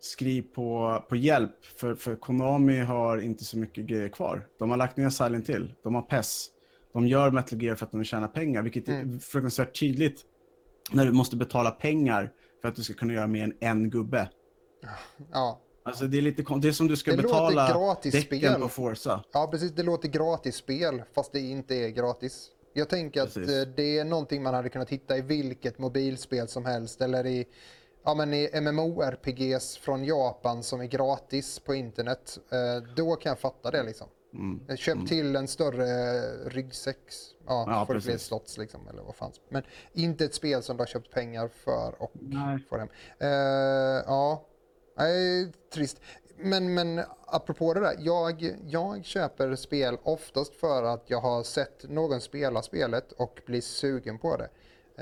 [0.00, 1.64] skriv på, på hjälp.
[1.64, 4.46] För, för Konami har inte så mycket grejer kvar.
[4.58, 6.46] De har lagt ner Silent Hill, de har PES.
[6.92, 10.24] De gör Metal Gear för att de vill tjäna pengar, vilket är fruktansvärt tydligt
[10.92, 12.32] när du måste betala pengar
[12.62, 14.28] för att du ska kunna göra mer än en gubbe.
[15.32, 18.60] ja, Alltså det är lite det är som du ska Det betala gratis däcken spel.
[18.60, 19.24] på Forza.
[19.32, 19.72] Ja, precis.
[19.72, 22.48] Det låter gratis spel, fast det inte är gratis.
[22.72, 23.56] Jag tänker att Precis.
[23.56, 27.46] eh, det är någonting man hade kunnat hitta i vilket mobilspel som helst eller i,
[28.04, 32.38] ja, men i MMORPGs från Japan som är gratis på internet.
[32.52, 34.06] Eh, Då kan jag fatta det liksom.
[34.34, 34.76] Mm.
[34.76, 35.86] Köp till en större
[36.48, 36.96] ryggsäck.
[37.46, 38.26] Ja, Ja, får det fler precis.
[38.28, 39.40] slots liksom, eller vad fanns.
[39.48, 39.62] Men
[39.92, 42.58] inte ett spel som du har köpt pengar för och Nej.
[42.68, 42.88] får hem.
[43.18, 43.28] Eh,
[44.06, 44.46] ja,
[44.98, 46.00] Nej, trist.
[46.36, 51.88] Men, men apropå det där, jag, jag köper spel oftast för att jag har sett
[51.88, 54.48] någon spela spelet och blir sugen på det.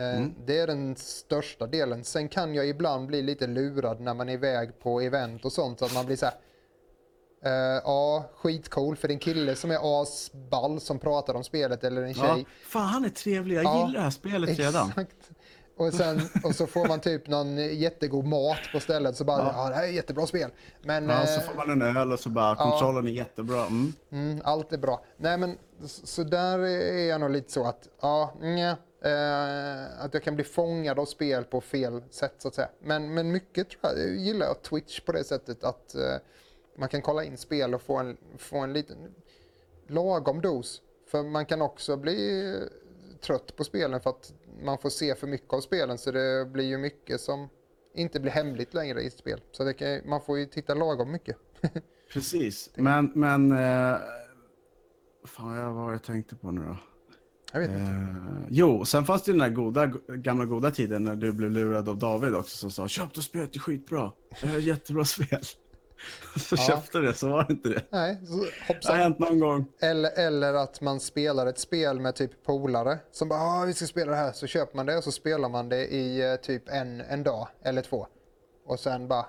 [0.03, 2.05] Eh, Det är den största delen.
[2.05, 5.79] Sen kan jag ibland bli lite lurad när man är iväg på event och sånt.
[5.79, 6.35] Så att man blir så här.
[7.45, 7.53] Eh,
[7.84, 12.24] ja, skitcool för en kille som är asball som pratar om spelet eller en tjej.
[12.39, 14.89] Ja, fan han är trevlig, jag Ja, gillar det här spelet redan.
[14.89, 15.30] Exakt.
[15.76, 19.68] Och, sen, och så får man typ någon jättegod mat på stället så bara, ja,
[19.68, 20.51] det här är ett jättebra spel.
[20.82, 23.66] Men Ja, så eh, får man en öl och så bara, kontrollen är jättebra.
[23.66, 23.93] Mm.
[24.12, 25.05] mm, allt är bra.
[25.16, 30.22] Nej men så, där är jag nog lite så att, ja, nja, eh, att jag
[30.22, 32.68] kan bli fångad av spel på fel sätt så att säga.
[32.82, 36.16] Men, men mycket tror jag, jag gillar Twitch på det sättet att eh,
[36.79, 39.14] man kan kolla in spel och få en, få en liten
[39.87, 40.83] lagom dos.
[41.07, 42.55] För man kan också bli
[43.20, 46.64] trött på spelen för att man får se för mycket av spelen så det blir
[46.64, 47.49] ju mycket som
[47.95, 49.41] inte blir hemligt längre i ett spel.
[49.53, 51.37] Så det kan, man får ju titta lagom mycket.
[52.12, 53.53] Precis, men, men...
[53.53, 53.97] Eh,
[55.24, 56.76] fan, vad var jag tänkte på nu då?
[57.53, 57.83] Jag vet inte.
[57.83, 61.89] Eh, jo, sen fanns det den där goda, gamla goda tiden när du blev lurad
[61.89, 64.12] av David också som sa köp då spelet, det är skitbra.
[64.41, 65.43] Det är ett jättebra spel.
[66.36, 66.62] Så Ja.
[66.66, 67.82] köpte det, så var det inte det.
[67.90, 68.96] Nej, så Det har hoppsan.
[68.96, 69.66] hänt någon gång.
[69.80, 73.86] Eller, eller att man spelar ett spel med typ polare som bara ah, vi ska
[73.86, 76.68] spela det här så köper man det och så spelar man det i eh, typ
[76.68, 78.07] en, en dag eller två.
[78.66, 79.26] Och sen bara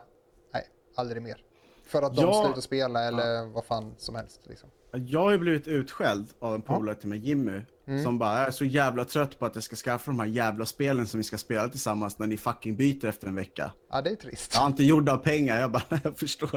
[0.53, 1.37] nej, aldrig mer.
[1.85, 2.43] För att de Ja.
[2.45, 4.41] slutar spela eller vad fan som helst.
[4.43, 4.69] Liksom.
[4.91, 8.03] Jag har ju blivit utskälld av en polare till mig, Jimmy, Mm.
[8.03, 10.65] som bara "Jag är så jävla trött på att jag ska skaffa de här jävla
[10.65, 13.71] spelen som vi ska spela tillsammans när ni fucking byter efter en vecka.
[13.91, 14.51] Ja, det är trist.
[14.53, 16.49] Jag har inte gjort av pengar, jag bara, "Nej, jag förstår.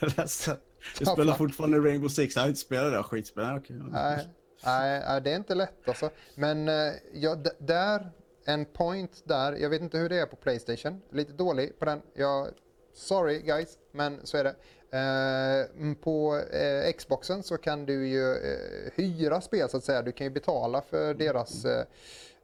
[0.00, 0.12] Jag.
[0.16, 0.58] Jag
[1.00, 3.62] Ja, spelar fortfarande Rainbow Six, jag har inte spelat det här skitspelet.
[3.62, 3.76] Okej.
[3.90, 4.26] Nej,
[4.64, 6.10] nej, nej, det är inte lätt alltså.
[6.34, 8.10] Men eh, ja, där,
[8.46, 12.02] en point där, jag vet inte hur det är på Playstation, lite dålig på den.
[12.14, 12.48] Jag,
[12.94, 14.54] sorry guys, men så är det.
[14.92, 20.02] Eh, mm, på eh, Xboxen så kan du ju eh, hyra spel så att säga.
[20.02, 21.84] Du kan ju betala för deras, eh,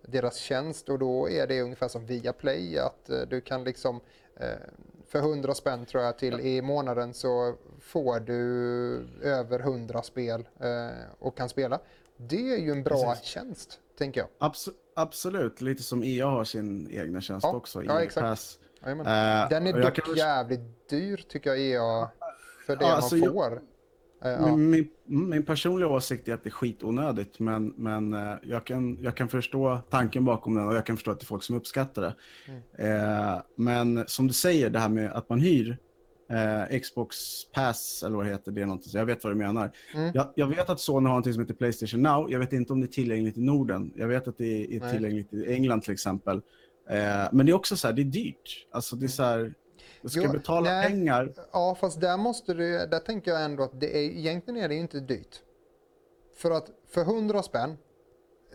[0.03, 4.01] deras tjänst och då är det ungefär som via Play att eh, du kan liksom
[5.07, 10.49] för 100 spänn tror jag till i månaden så får du över 100 spel
[11.19, 11.81] och kan spela.
[12.17, 13.25] Det är ju en bra Precis.
[13.27, 14.51] tjänst, tänker jag.
[14.51, 17.83] Abs- absolut, lite som EA har sin egna tjänst Ja, också.
[17.85, 18.25] ja, EA exakt.
[18.25, 18.59] Pass.
[18.87, 22.09] Eh, Den är dock kan jävligt dyr tycker jag EA
[22.67, 23.63] för det Ja, alltså, man jag- får.
[24.25, 24.57] Eh, ja.
[24.57, 29.17] Min, min, personliga åsikt är att det är skitonödigt, men, men eh, jag, kan, jag
[29.17, 32.03] kan förstå tanken bakom den och jag kan förstå att det är folk som uppskattar
[32.03, 32.15] det.
[32.89, 35.79] Eh, men som du säger, det här med att man hyr
[36.31, 37.17] eh, Xbox
[37.53, 39.71] Pass, eller vad det heter, det är någonting, så jag vet vad du menar.
[39.95, 40.11] Mm.
[40.15, 42.81] Jag, jag vet att Sony har någonting som heter Playstation Now, jag vet inte om
[42.81, 43.93] det är tillgängligt i Norden.
[43.97, 44.93] Jag vet att det är Nej.
[44.93, 46.37] tillgängligt i England till exempel.
[46.91, 48.67] Eh, men det är också så här, det är dyrt.
[48.71, 49.55] Alltså det är så här,
[50.07, 50.89] du ska Jo, betala nej.
[50.89, 51.33] pengar.
[51.53, 54.75] Ja, fast där måste du, där tänker jag ändå att det är, egentligen är det
[54.75, 55.41] inte dyrt.
[56.37, 57.71] För att för 100 spänn,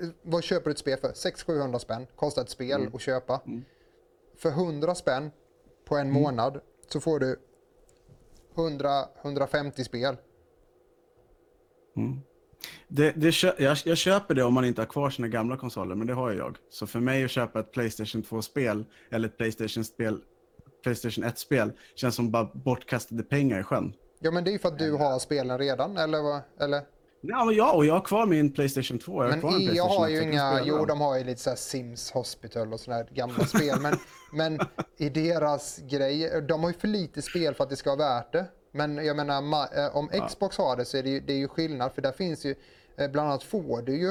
[0.02, 1.08] eh, vad köper du ett spel för?
[1.14, 2.96] 600-700 spänn kostar ett spel Mm.
[2.96, 3.42] att köpa.
[3.46, 3.64] Mm.
[4.38, 5.32] För 100 spänn
[5.86, 7.40] på en månad så får du
[8.56, 10.18] 100-150 spel.
[11.98, 12.20] Mm.
[12.88, 16.08] Det, det jag, jag köper det om man inte har kvar sina gamla konsoler, men
[16.08, 16.58] det har jag.
[16.70, 20.22] Så för mig att köpa ett Playstation 2-spel eller ett Playstation-spel,
[20.84, 23.94] Playstation 1-spel känns som bara bortkastade pengar i sjön.
[24.20, 26.42] Ja, men det är ju för att du har spelen redan, eller vad?
[26.60, 26.82] Eller?
[27.22, 29.12] Ja, men ja, och jag har kvar min Playstation 2.
[29.12, 31.56] Jag har Men kvar EA har 1, ju inga, jo de har ju lite så
[31.56, 33.80] Sims Hospital och sådana här gamla spel.
[33.80, 33.94] Men,
[34.34, 34.60] men
[34.98, 38.34] i deras grej, de har ju för lite spel för att det ska vara värt
[38.34, 38.46] det.
[38.72, 41.48] Men jag menar, eh, om Xbox har det så är det ju, det är ju
[41.48, 41.94] skillnad.
[41.94, 42.56] För där finns ju,
[42.98, 44.10] eh, bland annat får du ju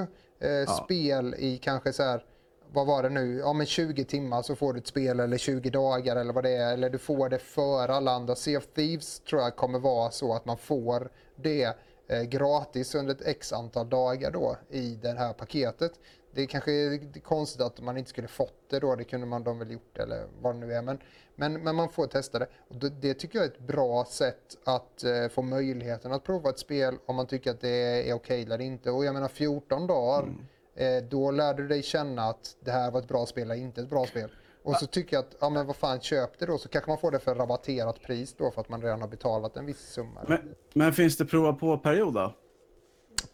[0.49, 2.25] eh, spel i kanske så här,
[2.73, 5.71] vad var det nu, ja men 20 timmar så får du ett spel eller 20
[5.71, 6.73] dagar eller vad det är.
[6.73, 8.35] Eller du får det för alla andra.
[8.35, 13.15] Sea of Thieves tror jag kommer vara så att man får det eh, gratis under
[13.15, 15.93] ett x antal dagar då i det här paketet.
[16.35, 19.45] Det är kanske är konstigt att man inte skulle fått det då, det kunde man
[19.45, 20.83] de väl gjort eller vad det nu är.
[20.83, 20.99] Men,
[21.35, 22.47] men, men man får testa det.
[22.69, 26.51] Och det, det tycker jag är ett bra sätt att eh, få möjligheten att prova
[26.51, 28.91] ett spel om man tycker att det är okej eller inte.
[28.91, 32.91] Och jag menar 14 dagar, mm Eh, då lär du dig känna att det här
[32.91, 34.31] var ett bra spel eller inte ett bra spel.
[34.63, 36.99] Och så tycker jag att, ja men vad fan köp det då så kanske man
[36.99, 40.21] får det för rabatterat pris då för att man redan har betalat en viss summa.
[40.29, 42.35] Men, men finns det prova på-period då?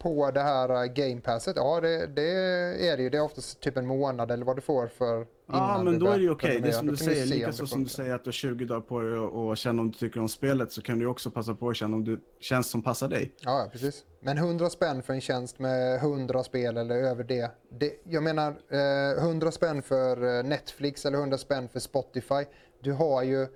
[0.07, 2.31] På det här uh, Game Passet, ja det, det
[2.89, 3.09] är det ju.
[3.09, 6.07] Det är oftast typ en månad eller vad du får för Ja, men du då
[6.07, 6.61] är det ju okej.
[6.61, 8.81] Det är som du kan säger, likaså som du säger att du har 20 dagar
[8.81, 11.55] på dig och, och känna om du tycker om spelet så kan du också passa
[11.55, 13.31] på att känna om det känns som passar dig.
[13.39, 14.03] Ja, ja, precis.
[14.19, 17.51] Men 100 spänn för en tjänst med 100 spel eller över det.
[17.79, 22.43] det jag menar, eh, 100 spänn för eh, Netflix eller 100 spänn för Spotify.
[22.81, 23.47] Du har ju,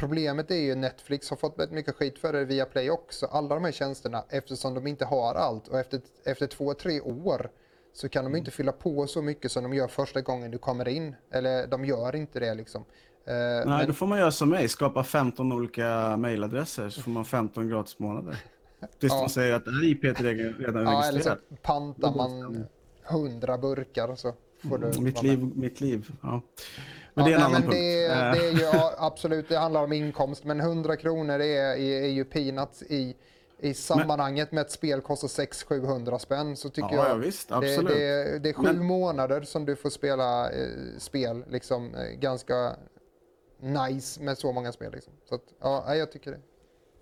[0.00, 3.26] problemet är ju Netflix har fått väldigt mycket skit för det via Play också.
[3.26, 7.50] Alla de här tjänsterna eftersom de inte har allt och efter, efter två, tre år
[7.92, 10.88] så kan de inte fylla på så mycket som de gör första gången du kommer
[10.88, 11.16] in.
[11.32, 12.84] Eller de gör inte det liksom.
[13.26, 17.10] Eh, Nej, men- då får man göra som mig, skapa 15 olika mailadresser så får
[17.10, 18.36] man 15 gratis månader.
[19.00, 19.20] Tills Ja.
[19.22, 21.62] de säger att IP är redan, redan Ja, eller så registrerat.
[21.62, 22.64] pantar man
[23.10, 24.34] 100 burkar så
[24.68, 25.22] får du Mitt med.
[25.24, 26.10] liv, mitt liv.
[26.22, 26.42] Ja.
[27.14, 27.74] Men det är en nej, annan men punkt.
[27.74, 31.40] det, Eh, det är ju absolut, det handlar om inkomst, men 100 kronor är,
[31.76, 33.16] är, är ju peanuts i,
[33.58, 36.56] i sammanhanget med att spel kostar 600-700 spänn.
[36.56, 37.88] Så tycker Ja, jag ja, visst, det, absolut.
[37.96, 42.76] det, det är sju Men- månader som du får spela eh, spel, liksom eh, ganska
[43.60, 44.92] nice med så många spel.
[44.92, 45.12] Liksom.
[45.28, 46.40] Så att, ja, jag tycker det.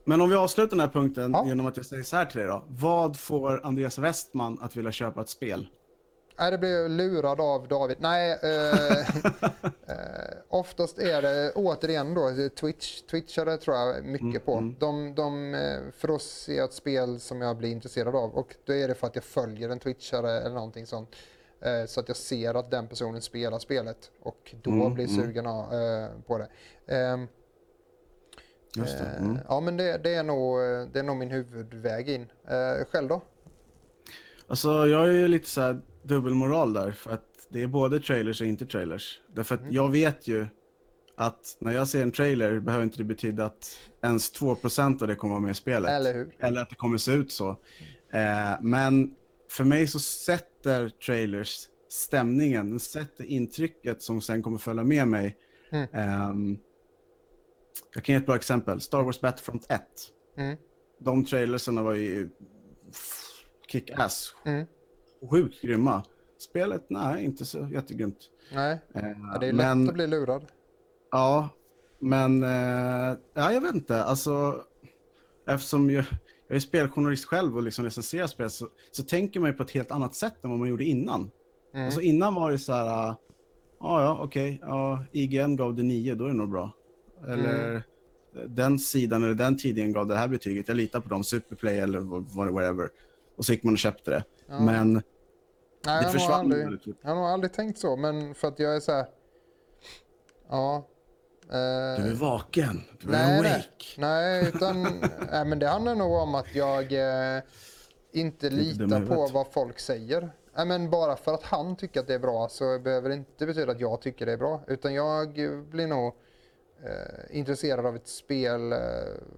[0.05, 1.45] Men om vi avslutar den här punkten Ja.
[1.47, 2.65] genom att jag säger så här till dig då.
[2.69, 5.67] Vad får Andreas Westman att vilja köpa ett spel?
[6.39, 7.97] Nej, det blev lurad av David.
[8.01, 8.99] Nej, eh,
[9.87, 12.31] eh, oftast är det återigen då
[12.61, 13.03] Twitch.
[13.03, 14.55] Twitchare tror jag mycket på.
[14.55, 14.77] mm.
[14.79, 18.73] De, de, eh, för oss är ett spel som jag blir intresserad av och då
[18.75, 21.17] är det för att jag följer en Twitchare eller någonting sånt.
[21.61, 25.17] Eh, så att jag ser att den personen spelar spelet och då Mm, blir mm.
[25.25, 26.49] sugen av, eh, på det.
[26.95, 27.27] Ehm,
[28.77, 29.05] Just det.
[29.05, 29.39] eh, Mm.
[29.49, 30.59] Ja, men det, det, är nog,
[30.93, 32.27] det är nog min huvudväg in.
[32.49, 33.21] Eh, själv då?
[34.47, 38.41] Alltså jag är ju lite så här dubbelmoral där för att det är både trailers
[38.41, 39.21] och inte trailers.
[39.35, 39.69] Därför Mm.
[39.69, 40.47] att jag vet ju
[41.17, 45.15] att när jag ser en trailer behöver inte det betyda att ens 2% av det
[45.15, 45.91] kommer vara med i spelet.
[45.91, 46.37] Eller hur?
[46.39, 47.49] Eller att det kommer se ut så.
[48.13, 49.15] Eh, men
[49.51, 55.37] för mig så sätter trailers stämningen, den sätter intrycket som sen kommer följa med mig.
[55.73, 55.89] Mm.
[55.93, 56.59] Ehm,
[57.95, 58.81] jag kan ge ett bra exempel.
[58.81, 59.81] Star Wars Battlefront 1.
[60.37, 60.57] Mm.
[61.01, 62.29] De trailersarna var ju
[63.69, 64.35] kick-ass.
[64.45, 64.67] Mm.
[65.31, 66.03] Sjukt grymma.
[66.39, 68.19] Spelet, nej, inte så jättegrymt.
[68.55, 69.03] Nej, Eh,
[69.33, 70.43] ja, det är lätt men, att bli lurad.
[71.11, 71.49] Ja,
[71.99, 74.03] men eh, ja, jag vet inte.
[74.05, 74.63] Alltså,
[75.49, 76.05] eftersom jag,
[76.49, 79.71] jag är speljournalist själv och liksom recenserar spel så, så tänker man ju på ett
[79.71, 81.31] helt annat sätt än vad man gjorde innan.
[81.75, 81.87] Mm.
[81.87, 83.17] Alltså innan var det så här, ah,
[83.81, 86.73] ja ja okej, ja, IGN gav det 9, då är det nog bra.
[87.29, 88.55] Eller Mm.
[88.55, 91.99] den sidan eller den tidningen gav det här betyget, jag litar på dem, Superplay eller
[92.01, 92.89] vad- whatever.
[93.37, 94.25] Och så gick man och köpte det.
[94.49, 94.61] Ja.
[94.61, 95.03] Men Nej,
[95.85, 96.97] det jag, försvann aldrig, fort.
[97.03, 99.07] jag har nog aldrig tänkt så, men för att jag är så här...
[100.49, 100.89] Ja.
[101.51, 103.75] Du är Eh, vaken, du är nej, awake.
[103.99, 104.83] nej, nej, utan
[105.31, 107.43] nej, men det handlar nog om att jag eh,
[108.13, 110.31] inte litar på vad folk säger.
[110.57, 113.47] Nej, men bara för att han tycker att det är bra så behöver det inte
[113.47, 114.61] betyda att jag tycker det är bra.
[114.67, 115.33] Utan jag
[115.69, 116.15] blir nog
[116.85, 118.79] eh, intresserad av ett spel eh,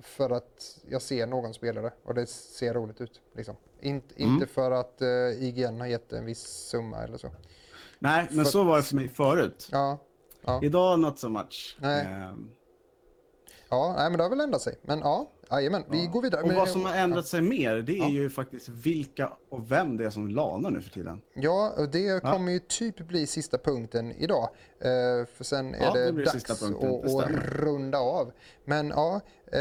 [0.03, 3.21] för att jag ser någon spelare och det ser roligt ut.
[3.35, 3.57] Liksom.
[3.83, 4.35] Int, Mm.
[4.35, 5.09] Inte för att eh,
[5.45, 7.31] IGN har gett en viss summa eller så.
[7.99, 9.69] Nej, men För- så var det för mig förut.
[9.73, 9.99] Ja,
[10.45, 10.61] ja.
[10.63, 11.77] Idag not so much.
[11.81, 12.07] Nej.
[12.07, 12.51] Ehm,
[13.73, 14.79] Ja, nej, men det har väl ändrat sig.
[14.83, 16.43] Men ja, jajamän, vi går vidare.
[16.43, 18.09] Och vad som har ändrat sig mer, det är Ja.
[18.09, 21.23] ju faktiskt vilka och vem det är som lanar nu för tiden.
[21.35, 24.49] Ja, och det kommer ju typ bli sista punkten idag.
[24.81, 28.33] Eh, för sen är det, det dags att, att runda av.
[28.65, 29.21] Men ja,
[29.53, 29.61] eh,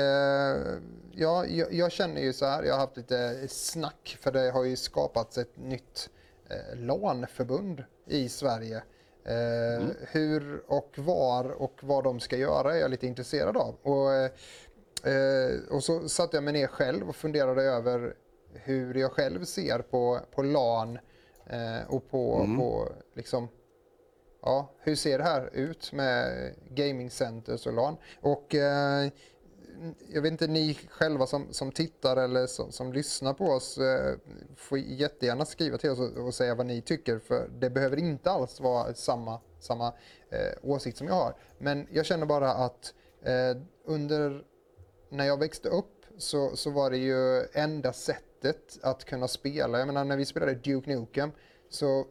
[1.11, 4.63] ja jag, jag känner ju så här, jag har haft lite snack för det har
[4.63, 6.09] ju skapats ett nytt
[6.49, 8.83] eh, LAN-förbund i Sverige.
[9.25, 9.91] Mm.
[10.11, 13.75] Hur och var och vad de ska göra är jag lite intresserad av.
[13.81, 14.29] Och,
[15.03, 18.13] eh, och så satte jag mig ner själv och funderade över
[18.53, 20.99] hur jag själv ser på, på LAN
[21.45, 22.57] eh, och på, Mm.
[22.57, 23.47] på liksom,
[24.41, 27.97] ja, hur ser det här ut med gaming centers och LAN?
[28.21, 29.09] Och eh,
[30.07, 34.15] jag vet inte, ni själva som, som tittar eller som, som lyssnar på oss eh,
[34.55, 38.31] får jättegärna skriva till oss och, och säga vad ni tycker för det behöver inte
[38.31, 39.87] alls vara samma, samma
[40.29, 41.33] eh, åsikt som jag har.
[41.57, 42.93] Men jag känner bara att
[43.23, 44.43] eh, under
[45.09, 49.79] när jag växte upp så, så var det ju enda sättet att kunna spela.
[49.79, 51.31] Jag menar när vi spelade Duke Nukem
[51.69, 52.05] så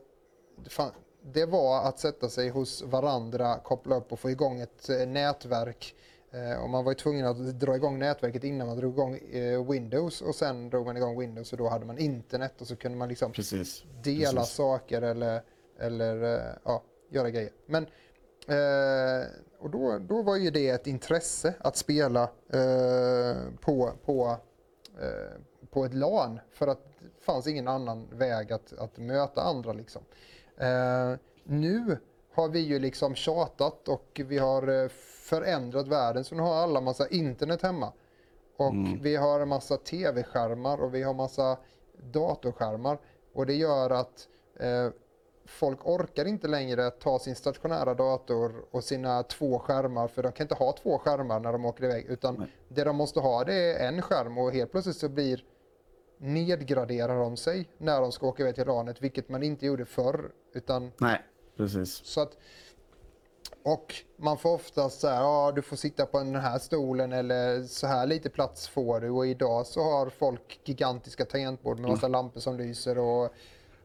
[0.68, 0.90] fan,
[1.22, 5.94] det var att sätta sig hos varandra, koppla upp och få igång ett eh, nätverk.
[6.30, 9.70] Eh, och man var ju tvungen att dra igång nätverket innan man drog igång eh,
[9.70, 12.98] Windows och sen drog man igång Windows och då hade man internet och så kunde
[12.98, 13.84] man liksom Precis.
[14.02, 14.54] dela Precis.
[14.54, 15.42] saker eller,
[15.78, 17.52] eller eh, ja, göra grejer.
[17.66, 17.86] Men
[18.48, 19.26] Eh,
[19.58, 24.36] och då, då var ju det ett intresse att spela eh, på, på,
[25.00, 25.40] eh,
[25.70, 26.40] på ett LAN.
[26.50, 29.72] För att det fanns ingen annan väg att, att möta andra.
[29.72, 30.02] Liksom.
[30.56, 31.98] Eh, nu
[32.34, 34.88] har vi ju liksom tjatat och vi har eh,
[35.28, 37.92] förändrat världen så nu har alla massa internet hemma.
[38.56, 39.02] Och Mm.
[39.02, 41.56] vi har en massa tv-skärmar och vi har massa
[42.12, 42.98] datorskärmar.
[43.34, 44.28] Och det gör att
[44.60, 44.88] eh,
[45.48, 50.44] folk orkar inte längre ta sin stationära dator och sina två skärmar för de kan
[50.44, 52.48] inte ha två skärmar när de åker iväg utan Nej.
[52.68, 55.44] det de måste ha det är en skärm och helt plötsligt så blir
[56.18, 60.30] nedgraderar de sig när de ska åka iväg till ranet vilket man inte gjorde förr
[60.54, 61.22] utan Nej,
[61.56, 62.04] precis.
[62.04, 62.36] så att
[63.62, 67.86] och man får oftast säga ja du får sitta på den här stolen eller så
[67.86, 72.40] här lite plats får du och idag så har folk gigantiska tangentbord med massa lampor
[72.40, 73.32] som lyser och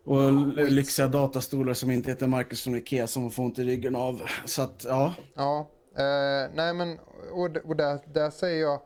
[0.05, 0.33] Och
[0.71, 4.21] lyxiga datastolar som inte heter Marcus från Ikea som man får ont i ryggen av.
[4.45, 5.13] Så att, ja.
[5.33, 6.99] Ja, eh, nej men
[7.31, 8.81] och, och där, där säger jag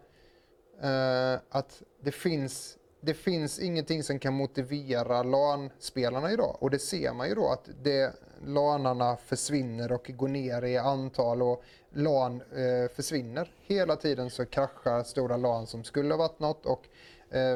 [0.82, 6.58] eh, att det finns, det finns ingenting som kan motivera LAN-spelarna idag.
[6.60, 8.14] Och det ser man ju då att det,
[8.46, 11.64] LANarna försvinner och går ner i antal och
[11.94, 13.52] LAN eh, försvinner.
[13.66, 16.84] Hela tiden så kraschar stora LAN som skulle ha varit något och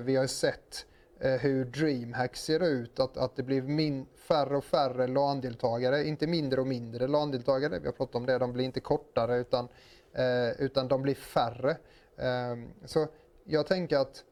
[0.03, 0.85] vi har ju sett
[1.23, 6.27] Eh, hur DreamHack ser ut, att, att det blir min, färre och färre LAN-deltagare, inte
[6.27, 9.67] mindre och mindre LAN-deltagare, vi har pratat om det, de blir inte kortare utan,
[10.13, 11.77] eh, utan de blir färre.
[12.17, 13.07] Ehm, så
[13.43, 14.23] jag tänker att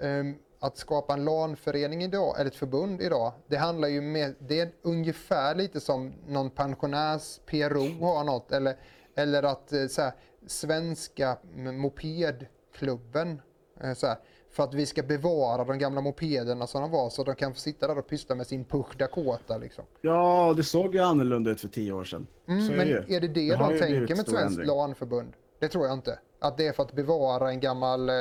[0.00, 4.60] ehm, att skapa en LAN-förening idag, eller ett förbund idag, det handlar ju med, det
[4.60, 8.76] är ungefär lite som någon pensionärs-PRO har något, eller,
[9.14, 10.12] eller att eh, så här,
[10.46, 13.42] svenska mopedklubben,
[13.80, 14.16] eh, så här,
[14.54, 17.60] för att vi ska bevara de gamla mopederna som de var, så de kan få
[17.60, 19.84] sitta där och pyssla med sin Puch Dakota liksom.
[20.00, 22.26] ja, det såg ju annorlunda ut för tio år sedan.
[22.48, 24.66] Mm, är men det är det det, Det de tänker med ett svenskt.
[24.66, 25.32] LAN-förbund?
[25.58, 26.18] Det tror jag inte.
[26.38, 28.14] Att det är för att bevara en gammal eh,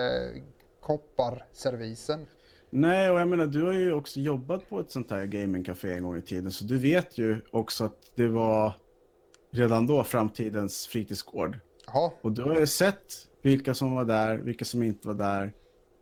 [0.82, 2.26] kopparservisen.
[2.70, 6.04] Nej, och jag menar, du har ju också jobbat på ett sånt här gamingcafé en
[6.04, 8.74] gång i tiden, så du vet ju också att det var
[9.52, 11.60] redan då framtidens fritidsgård.
[11.88, 15.54] Jaha, Och du har ju sett vilka som var där, vilka som inte var där.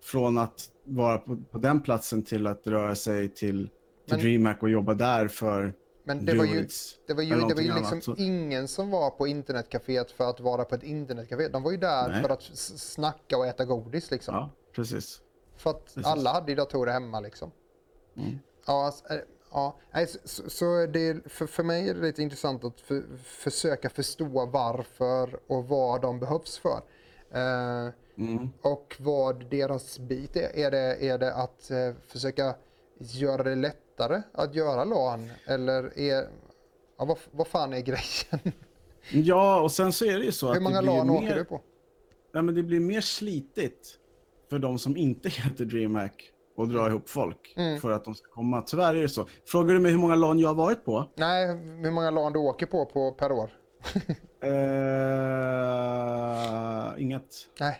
[0.03, 3.69] Från att vara på, på den platsen till att röra sig till, till
[4.09, 5.73] Men- DreamHack och jobba där för
[6.03, 6.67] men det var ju,
[7.07, 8.19] det var ju, det var ju liksom annat.
[8.19, 11.47] Ingen som var på internetcaféet för att vara på ett internetcafé.
[11.47, 12.21] De var ju där Nej.
[12.21, 14.35] för att snacka och äta godis liksom.
[14.35, 15.21] Ja, precis.
[15.57, 16.05] För att Precis.
[16.05, 17.51] alla hade ju datorer hemma liksom.
[18.17, 18.39] Mm.
[18.65, 19.19] Ja, alltså, eh,
[19.51, 19.77] ja.
[20.23, 25.39] Så, så- det, för, för mig är det lite intressant att för, försöka förstå varför
[25.47, 26.81] och vad de behövs för.
[27.33, 27.89] Eh,
[28.27, 28.49] Mm.
[28.61, 30.55] och vad deras bit är.
[30.55, 32.55] Är det, är det att eh, försöka
[32.99, 35.29] göra det lättare att göra LAN?
[35.47, 36.27] Eller är,
[36.97, 38.53] ja, vad, vad fan är grejen?
[39.11, 41.15] Ja, och sen så är det ju så att Hur många LAN mer...
[41.15, 41.61] åker du på?
[42.33, 43.87] Ja, men det blir mer slitigt
[44.49, 47.79] för de som inte heter DreamHack och dra ihop folk Mm.
[47.81, 48.61] för att de ska komma.
[48.61, 49.27] Tyvärr är det så.
[49.45, 51.05] Frågar du mig hur många LAN jag har varit på?
[51.15, 51.47] Nej,
[51.83, 53.49] hur många LAN du åker på, på per år?
[54.43, 54.49] Eh,
[57.01, 57.25] inget.
[57.59, 57.79] Nej, Nej.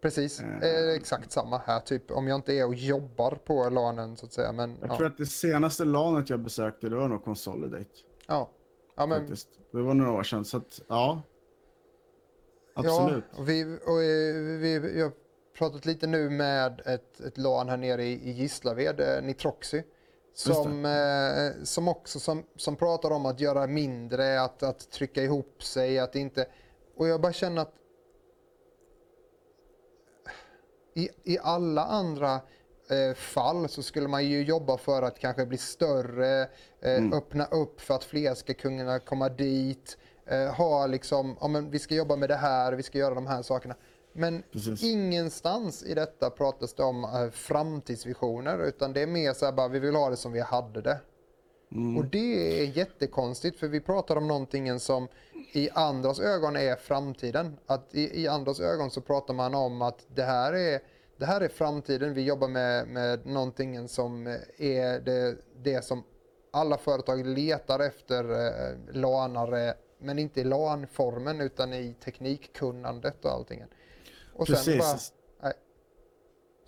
[0.00, 0.40] Precis.
[0.40, 0.58] Eh.
[0.62, 2.10] Eh, exakt samma här, typ.
[2.10, 4.52] Om jag inte är och jobbar på LANen så att säga.
[4.52, 4.96] Men, Jag ja.
[4.96, 7.84] tror att det senaste LANet jag besökte det var nog Consolidate.
[8.26, 8.50] ja.
[8.96, 9.48] ja, men Faktiskt.
[9.72, 10.44] Det var några år sedan.
[10.44, 11.22] Så att, ja.
[12.74, 13.24] Absolut.
[13.32, 15.12] Ja, och vi, och eh, vi, vi har
[15.58, 19.82] pratat lite nu med ett, ett LAN här nere i, i Gislaved, eh, Nitroxy.
[20.34, 25.62] Som, eh, som också som, som pratar om att göra mindre, att, att trycka ihop
[25.62, 26.46] sig, att inte...
[26.96, 27.74] Och jag bara känner att
[30.96, 32.34] i, i alla andra
[32.90, 36.42] eh, fall så skulle man ju jobba för att kanske bli större,
[36.80, 37.12] eh, Mm.
[37.12, 41.78] öppna upp för att fler ska kunna komma dit, eh, ha liksom, ja men vi
[41.78, 43.74] ska jobba med det här, vi ska göra de här sakerna.
[44.12, 44.82] Men Precis.
[44.82, 49.68] ingenstans i detta pratas det om eh, framtidsvisioner utan det är mer så här bara
[49.68, 50.98] vi vill ha det som vi hade det.
[51.72, 51.96] Mm.
[51.96, 55.08] Och det är jättekonstigt för vi pratar om någonting som
[55.52, 57.56] i andras ögon är framtiden.
[57.66, 60.80] Att i, i andras ögon så pratar man om att det här är,
[61.16, 62.14] det här är framtiden.
[62.14, 64.26] Vi jobbar med, med någonting som
[64.58, 66.04] är det, det som
[66.50, 73.64] alla företag letar efter eh, lanare, men inte i LAN-formen utan i teknikkunnandet och allting.
[74.32, 75.12] Och sen Precis.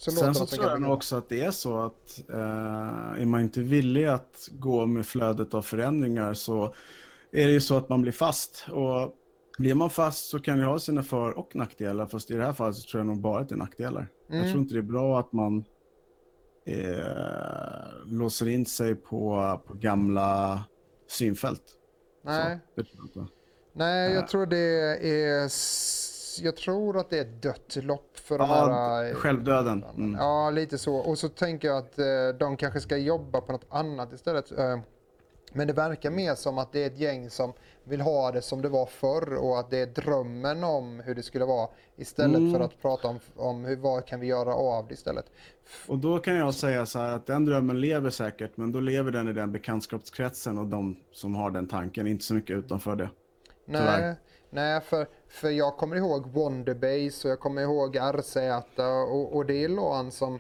[0.01, 3.41] Så Sen så tror jag nog också att det är så att eh, är man
[3.41, 6.75] inte villig att gå med flödet av förändringar så
[7.33, 8.67] är det ju så att man blir fast.
[8.71, 9.15] Och
[9.59, 12.07] blir man fast så kan det ha sina för och nackdelar.
[12.07, 14.09] Fast i det här fallet så tror jag nog bara att det är nackdelar.
[14.29, 14.51] Jag Mm.
[14.51, 15.65] tror inte det är bra att man
[16.67, 20.65] eh, låser in sig på, på gamla
[21.09, 21.63] synfält.
[22.25, 22.59] Nej.
[22.77, 22.83] Så,
[23.15, 23.29] jag.
[23.73, 24.15] Nej, Ja.
[24.15, 24.59] jag tror det
[25.09, 25.49] är...
[26.43, 29.09] Jag tror att det är ett dött lopp för de Ja, här...
[29.11, 29.85] eh, självdöden.
[29.97, 30.15] Mm.
[30.21, 30.95] Ja, lite så.
[30.97, 32.05] Och så tänker jag att eh,
[32.39, 34.53] de kanske ska jobba på något annat istället.
[34.59, 34.79] Eh,
[35.53, 37.53] men det verkar mer som att det är ett gäng som
[37.85, 41.23] vill ha det som det var förr och att det är drömmen om hur det
[41.23, 42.53] skulle vara istället Mm.
[42.53, 45.25] för att prata om, om hur, vad kan vi göra av det istället.
[45.87, 49.11] Och då kan jag säga så här att den drömmen lever säkert, men då lever
[49.11, 53.11] den i den bekantskapskretsen och de som har den tanken, inte så mycket utanför det.
[53.65, 54.17] Nej, Tyvärr.
[54.51, 58.37] nej för, för jag kommer ihåg Wonderbase och jag kommer ihåg RZ
[59.09, 60.39] och, och det är LAN som...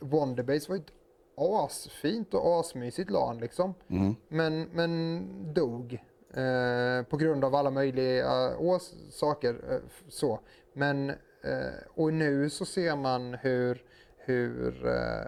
[0.00, 0.92] Wonderbase var ju ett
[1.36, 3.74] asfint och asmysigt LAN liksom.
[3.88, 4.14] Mm.
[4.28, 5.92] Men, men dog.
[6.34, 9.60] Eh, på grund av alla möjliga ås- saker.
[9.70, 10.40] Eh, så.
[10.72, 13.82] Men, eh, och nu så ser man hur,
[14.16, 15.26] hur eh,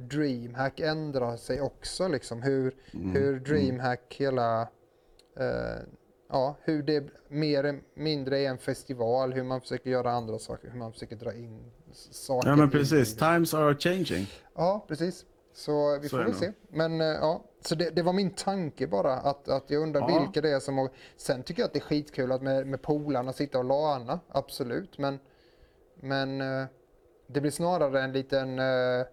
[0.00, 2.08] DreamHack ändrar sig också.
[2.08, 2.42] Liksom.
[2.42, 2.74] Hur,
[3.12, 4.68] hur DreamHack hela...
[6.28, 9.32] Ja, hur det mer eller mindre är en festival.
[9.32, 10.70] Hur man försöker göra andra saker.
[10.70, 12.48] Hur man försöker dra in saker.
[12.48, 14.26] Ja men precis, times are changing.
[14.54, 15.24] Ja, precis.
[15.52, 16.52] Så vi Så får väl se.
[16.68, 20.20] Men eh, ja, så det, det var min tanke bara att, att jag undrar Ja.
[20.20, 20.78] vilka det är som...
[20.78, 24.20] har- Sen tycker jag att det är skitkul att med, med polarna sitta och lana,
[24.28, 24.98] absolut.
[24.98, 25.18] Men,
[26.00, 26.64] men eh,
[27.26, 28.58] det blir snarare en liten...
[28.58, 29.06] eh,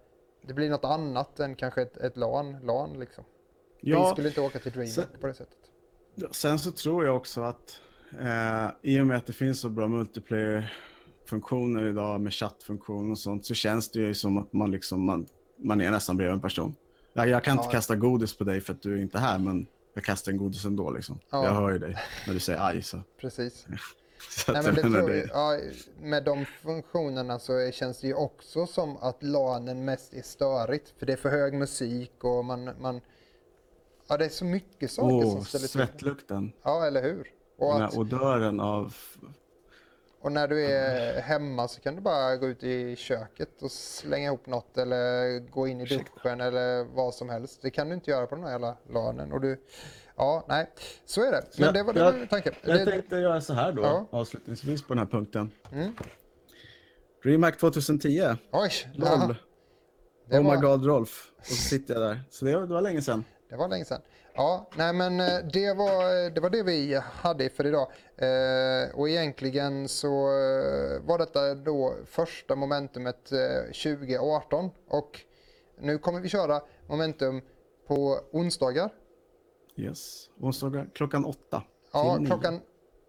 [0.47, 3.23] Det blir något annat än kanske ett, ett LAN, LAN liksom.
[3.81, 5.57] Vi Ja, skulle inte åka till DreamHack på det sättet.
[6.31, 7.79] Sen så tror jag också att
[8.21, 13.45] eh, i och med att det finns så bra multiplayer-funktioner idag med chattfunktion och sånt
[13.45, 15.25] så känns det ju som att man liksom, man,
[15.57, 16.75] man är nästan bredvid en person.
[17.13, 17.71] Jag, jag kan inte Ja.
[17.71, 20.65] kasta godis på dig för att du är inte här, men jag kastar en godis
[20.65, 21.19] ändå liksom.
[21.29, 21.45] Ja.
[21.45, 21.97] Jag hör ju dig
[22.27, 23.01] när du säger aj så.
[23.21, 23.65] Precis.
[24.29, 25.59] så Nej, men det tror, jag- ja,
[26.01, 30.93] med de funktionerna så känns det ju också som att LANen mest är störigt.
[30.99, 32.69] För det är för hög musik och man...
[32.79, 33.01] man
[34.13, 35.69] ja, det är så mycket saker som Åh, ställer till.
[35.69, 36.53] svettlukten.
[36.63, 37.27] Ja, eller hur?
[37.57, 38.95] Och, Den att, här odören av...
[40.21, 44.25] och när du är hemma så kan du bara gå ut i köket och slänga
[44.27, 47.61] ihop något eller gå in i duschen eller vad som helst.
[47.61, 49.31] Det kan du inte göra på den här jävla LANen.
[49.31, 49.61] Och du,
[50.15, 50.69] ja, nej,
[51.05, 51.43] så är det.
[51.57, 52.51] Men Jag- det var, det jag- var min tanke.
[52.61, 54.07] Jag Det, tänkte göra så här då, Ja.
[54.11, 55.51] avslutningsvis på den här punkten.
[55.71, 55.93] Mm.
[57.23, 59.07] DreamHack 2010, oj, LOL.
[59.09, 59.35] ja,
[60.29, 61.31] det oh var- my god Rolf.
[61.39, 62.21] Och så sitter jag där.
[62.29, 63.23] Så det var, det var länge sedan.
[63.53, 64.01] Det var länge sedan.
[64.33, 67.87] Ja, nej men eh, det var, det var det vi hade för idag.
[68.17, 74.69] Eh, och egentligen så eh, var detta då första momentumet eh, 2018.
[74.87, 75.19] Och
[75.79, 77.41] nu kommer vi köra momentum
[77.87, 78.89] på onsdagar.
[79.77, 80.29] Yes.
[80.39, 81.63] Onsdagar klockan åtta.
[81.93, 82.59] Ja, klockan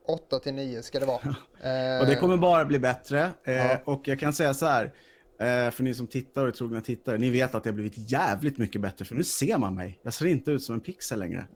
[0.07, 1.20] 8 till 9 ska det vara.
[1.62, 3.30] Eh, Och det kommer bara bli bättre.
[3.45, 3.78] Eh, Ja.
[3.84, 4.95] Och jag kan säga så här.
[5.45, 8.11] Eh, för ni som tittar och är trogna tittare, ni vet att det har blivit
[8.11, 9.05] jävligt mycket bättre.
[9.05, 10.01] För nu ser man mig.
[10.03, 11.47] Jag ser inte ut som en pixel längre.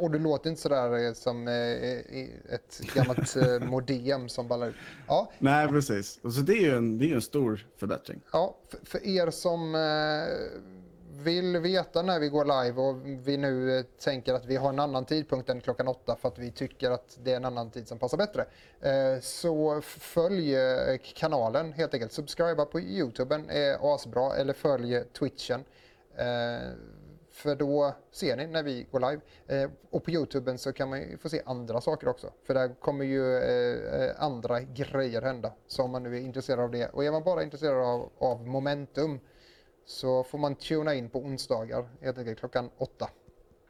[0.00, 4.74] Och du låter inte sådär eh, som eh, ett gammalt eh, modem som ballar ut.
[5.06, 6.20] Ja, Nej, precis.
[6.22, 8.20] Så det är ju en, det är en stor förbättring.
[8.32, 9.74] Ja, för, för er som
[11.12, 14.78] vill veta när vi går live och vi nu eh, tänker att vi har en
[14.78, 17.88] annan tidpunkt än klockan åtta för att vi tycker att det är en annan tid
[17.88, 18.46] som passar bättre.
[18.80, 22.12] Eh, så följ eh, kanalen helt enkelt.
[22.12, 25.64] Subscriba på Youtube är asbra eller följ Twitchen.
[27.32, 29.22] För då ser ni när vi går live.
[29.46, 32.32] Eh, och på Youtube så kan man ju få se andra saker också.
[32.46, 35.52] För där kommer ju eh, andra grejer hända.
[35.66, 36.88] Så om man nu är intresserad av det.
[36.88, 39.20] Och är man bara intresserad av, av momentum
[39.84, 43.10] så får man tuna in på onsdagar helt enkelt klockan åtta.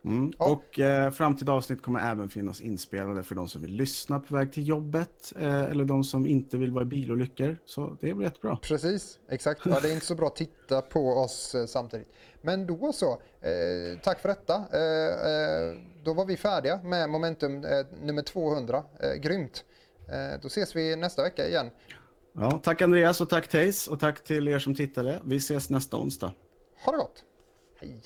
[0.05, 0.33] Mm.
[0.39, 0.51] Ja.
[0.51, 4.53] Och eh, framtida avsnitt kommer även finnas inspelade för de som vill lyssna på väg
[4.53, 7.57] till jobbet eh, eller de som inte vill vara i bilolyckor.
[7.65, 8.57] Så det blir jättebra.
[8.57, 9.61] Precis, exakt.
[9.65, 12.09] Ja, det är inte så bra att titta på oss eh, samtidigt.
[12.41, 14.55] Men då så, eh, tack för detta.
[14.55, 18.85] Eh, eh, då var vi färdiga med momentum eh, nummer 200.
[19.01, 19.65] Eh, grymt.
[20.43, 21.71] Då ses vi nästa vecka igen.
[22.33, 25.21] Ja, tack Andreas och tack Tejs, och tack till er som tittade.
[25.25, 26.33] Vi ses nästa onsdag.
[26.85, 27.25] Ha det gott.
[27.81, 28.03] Hej.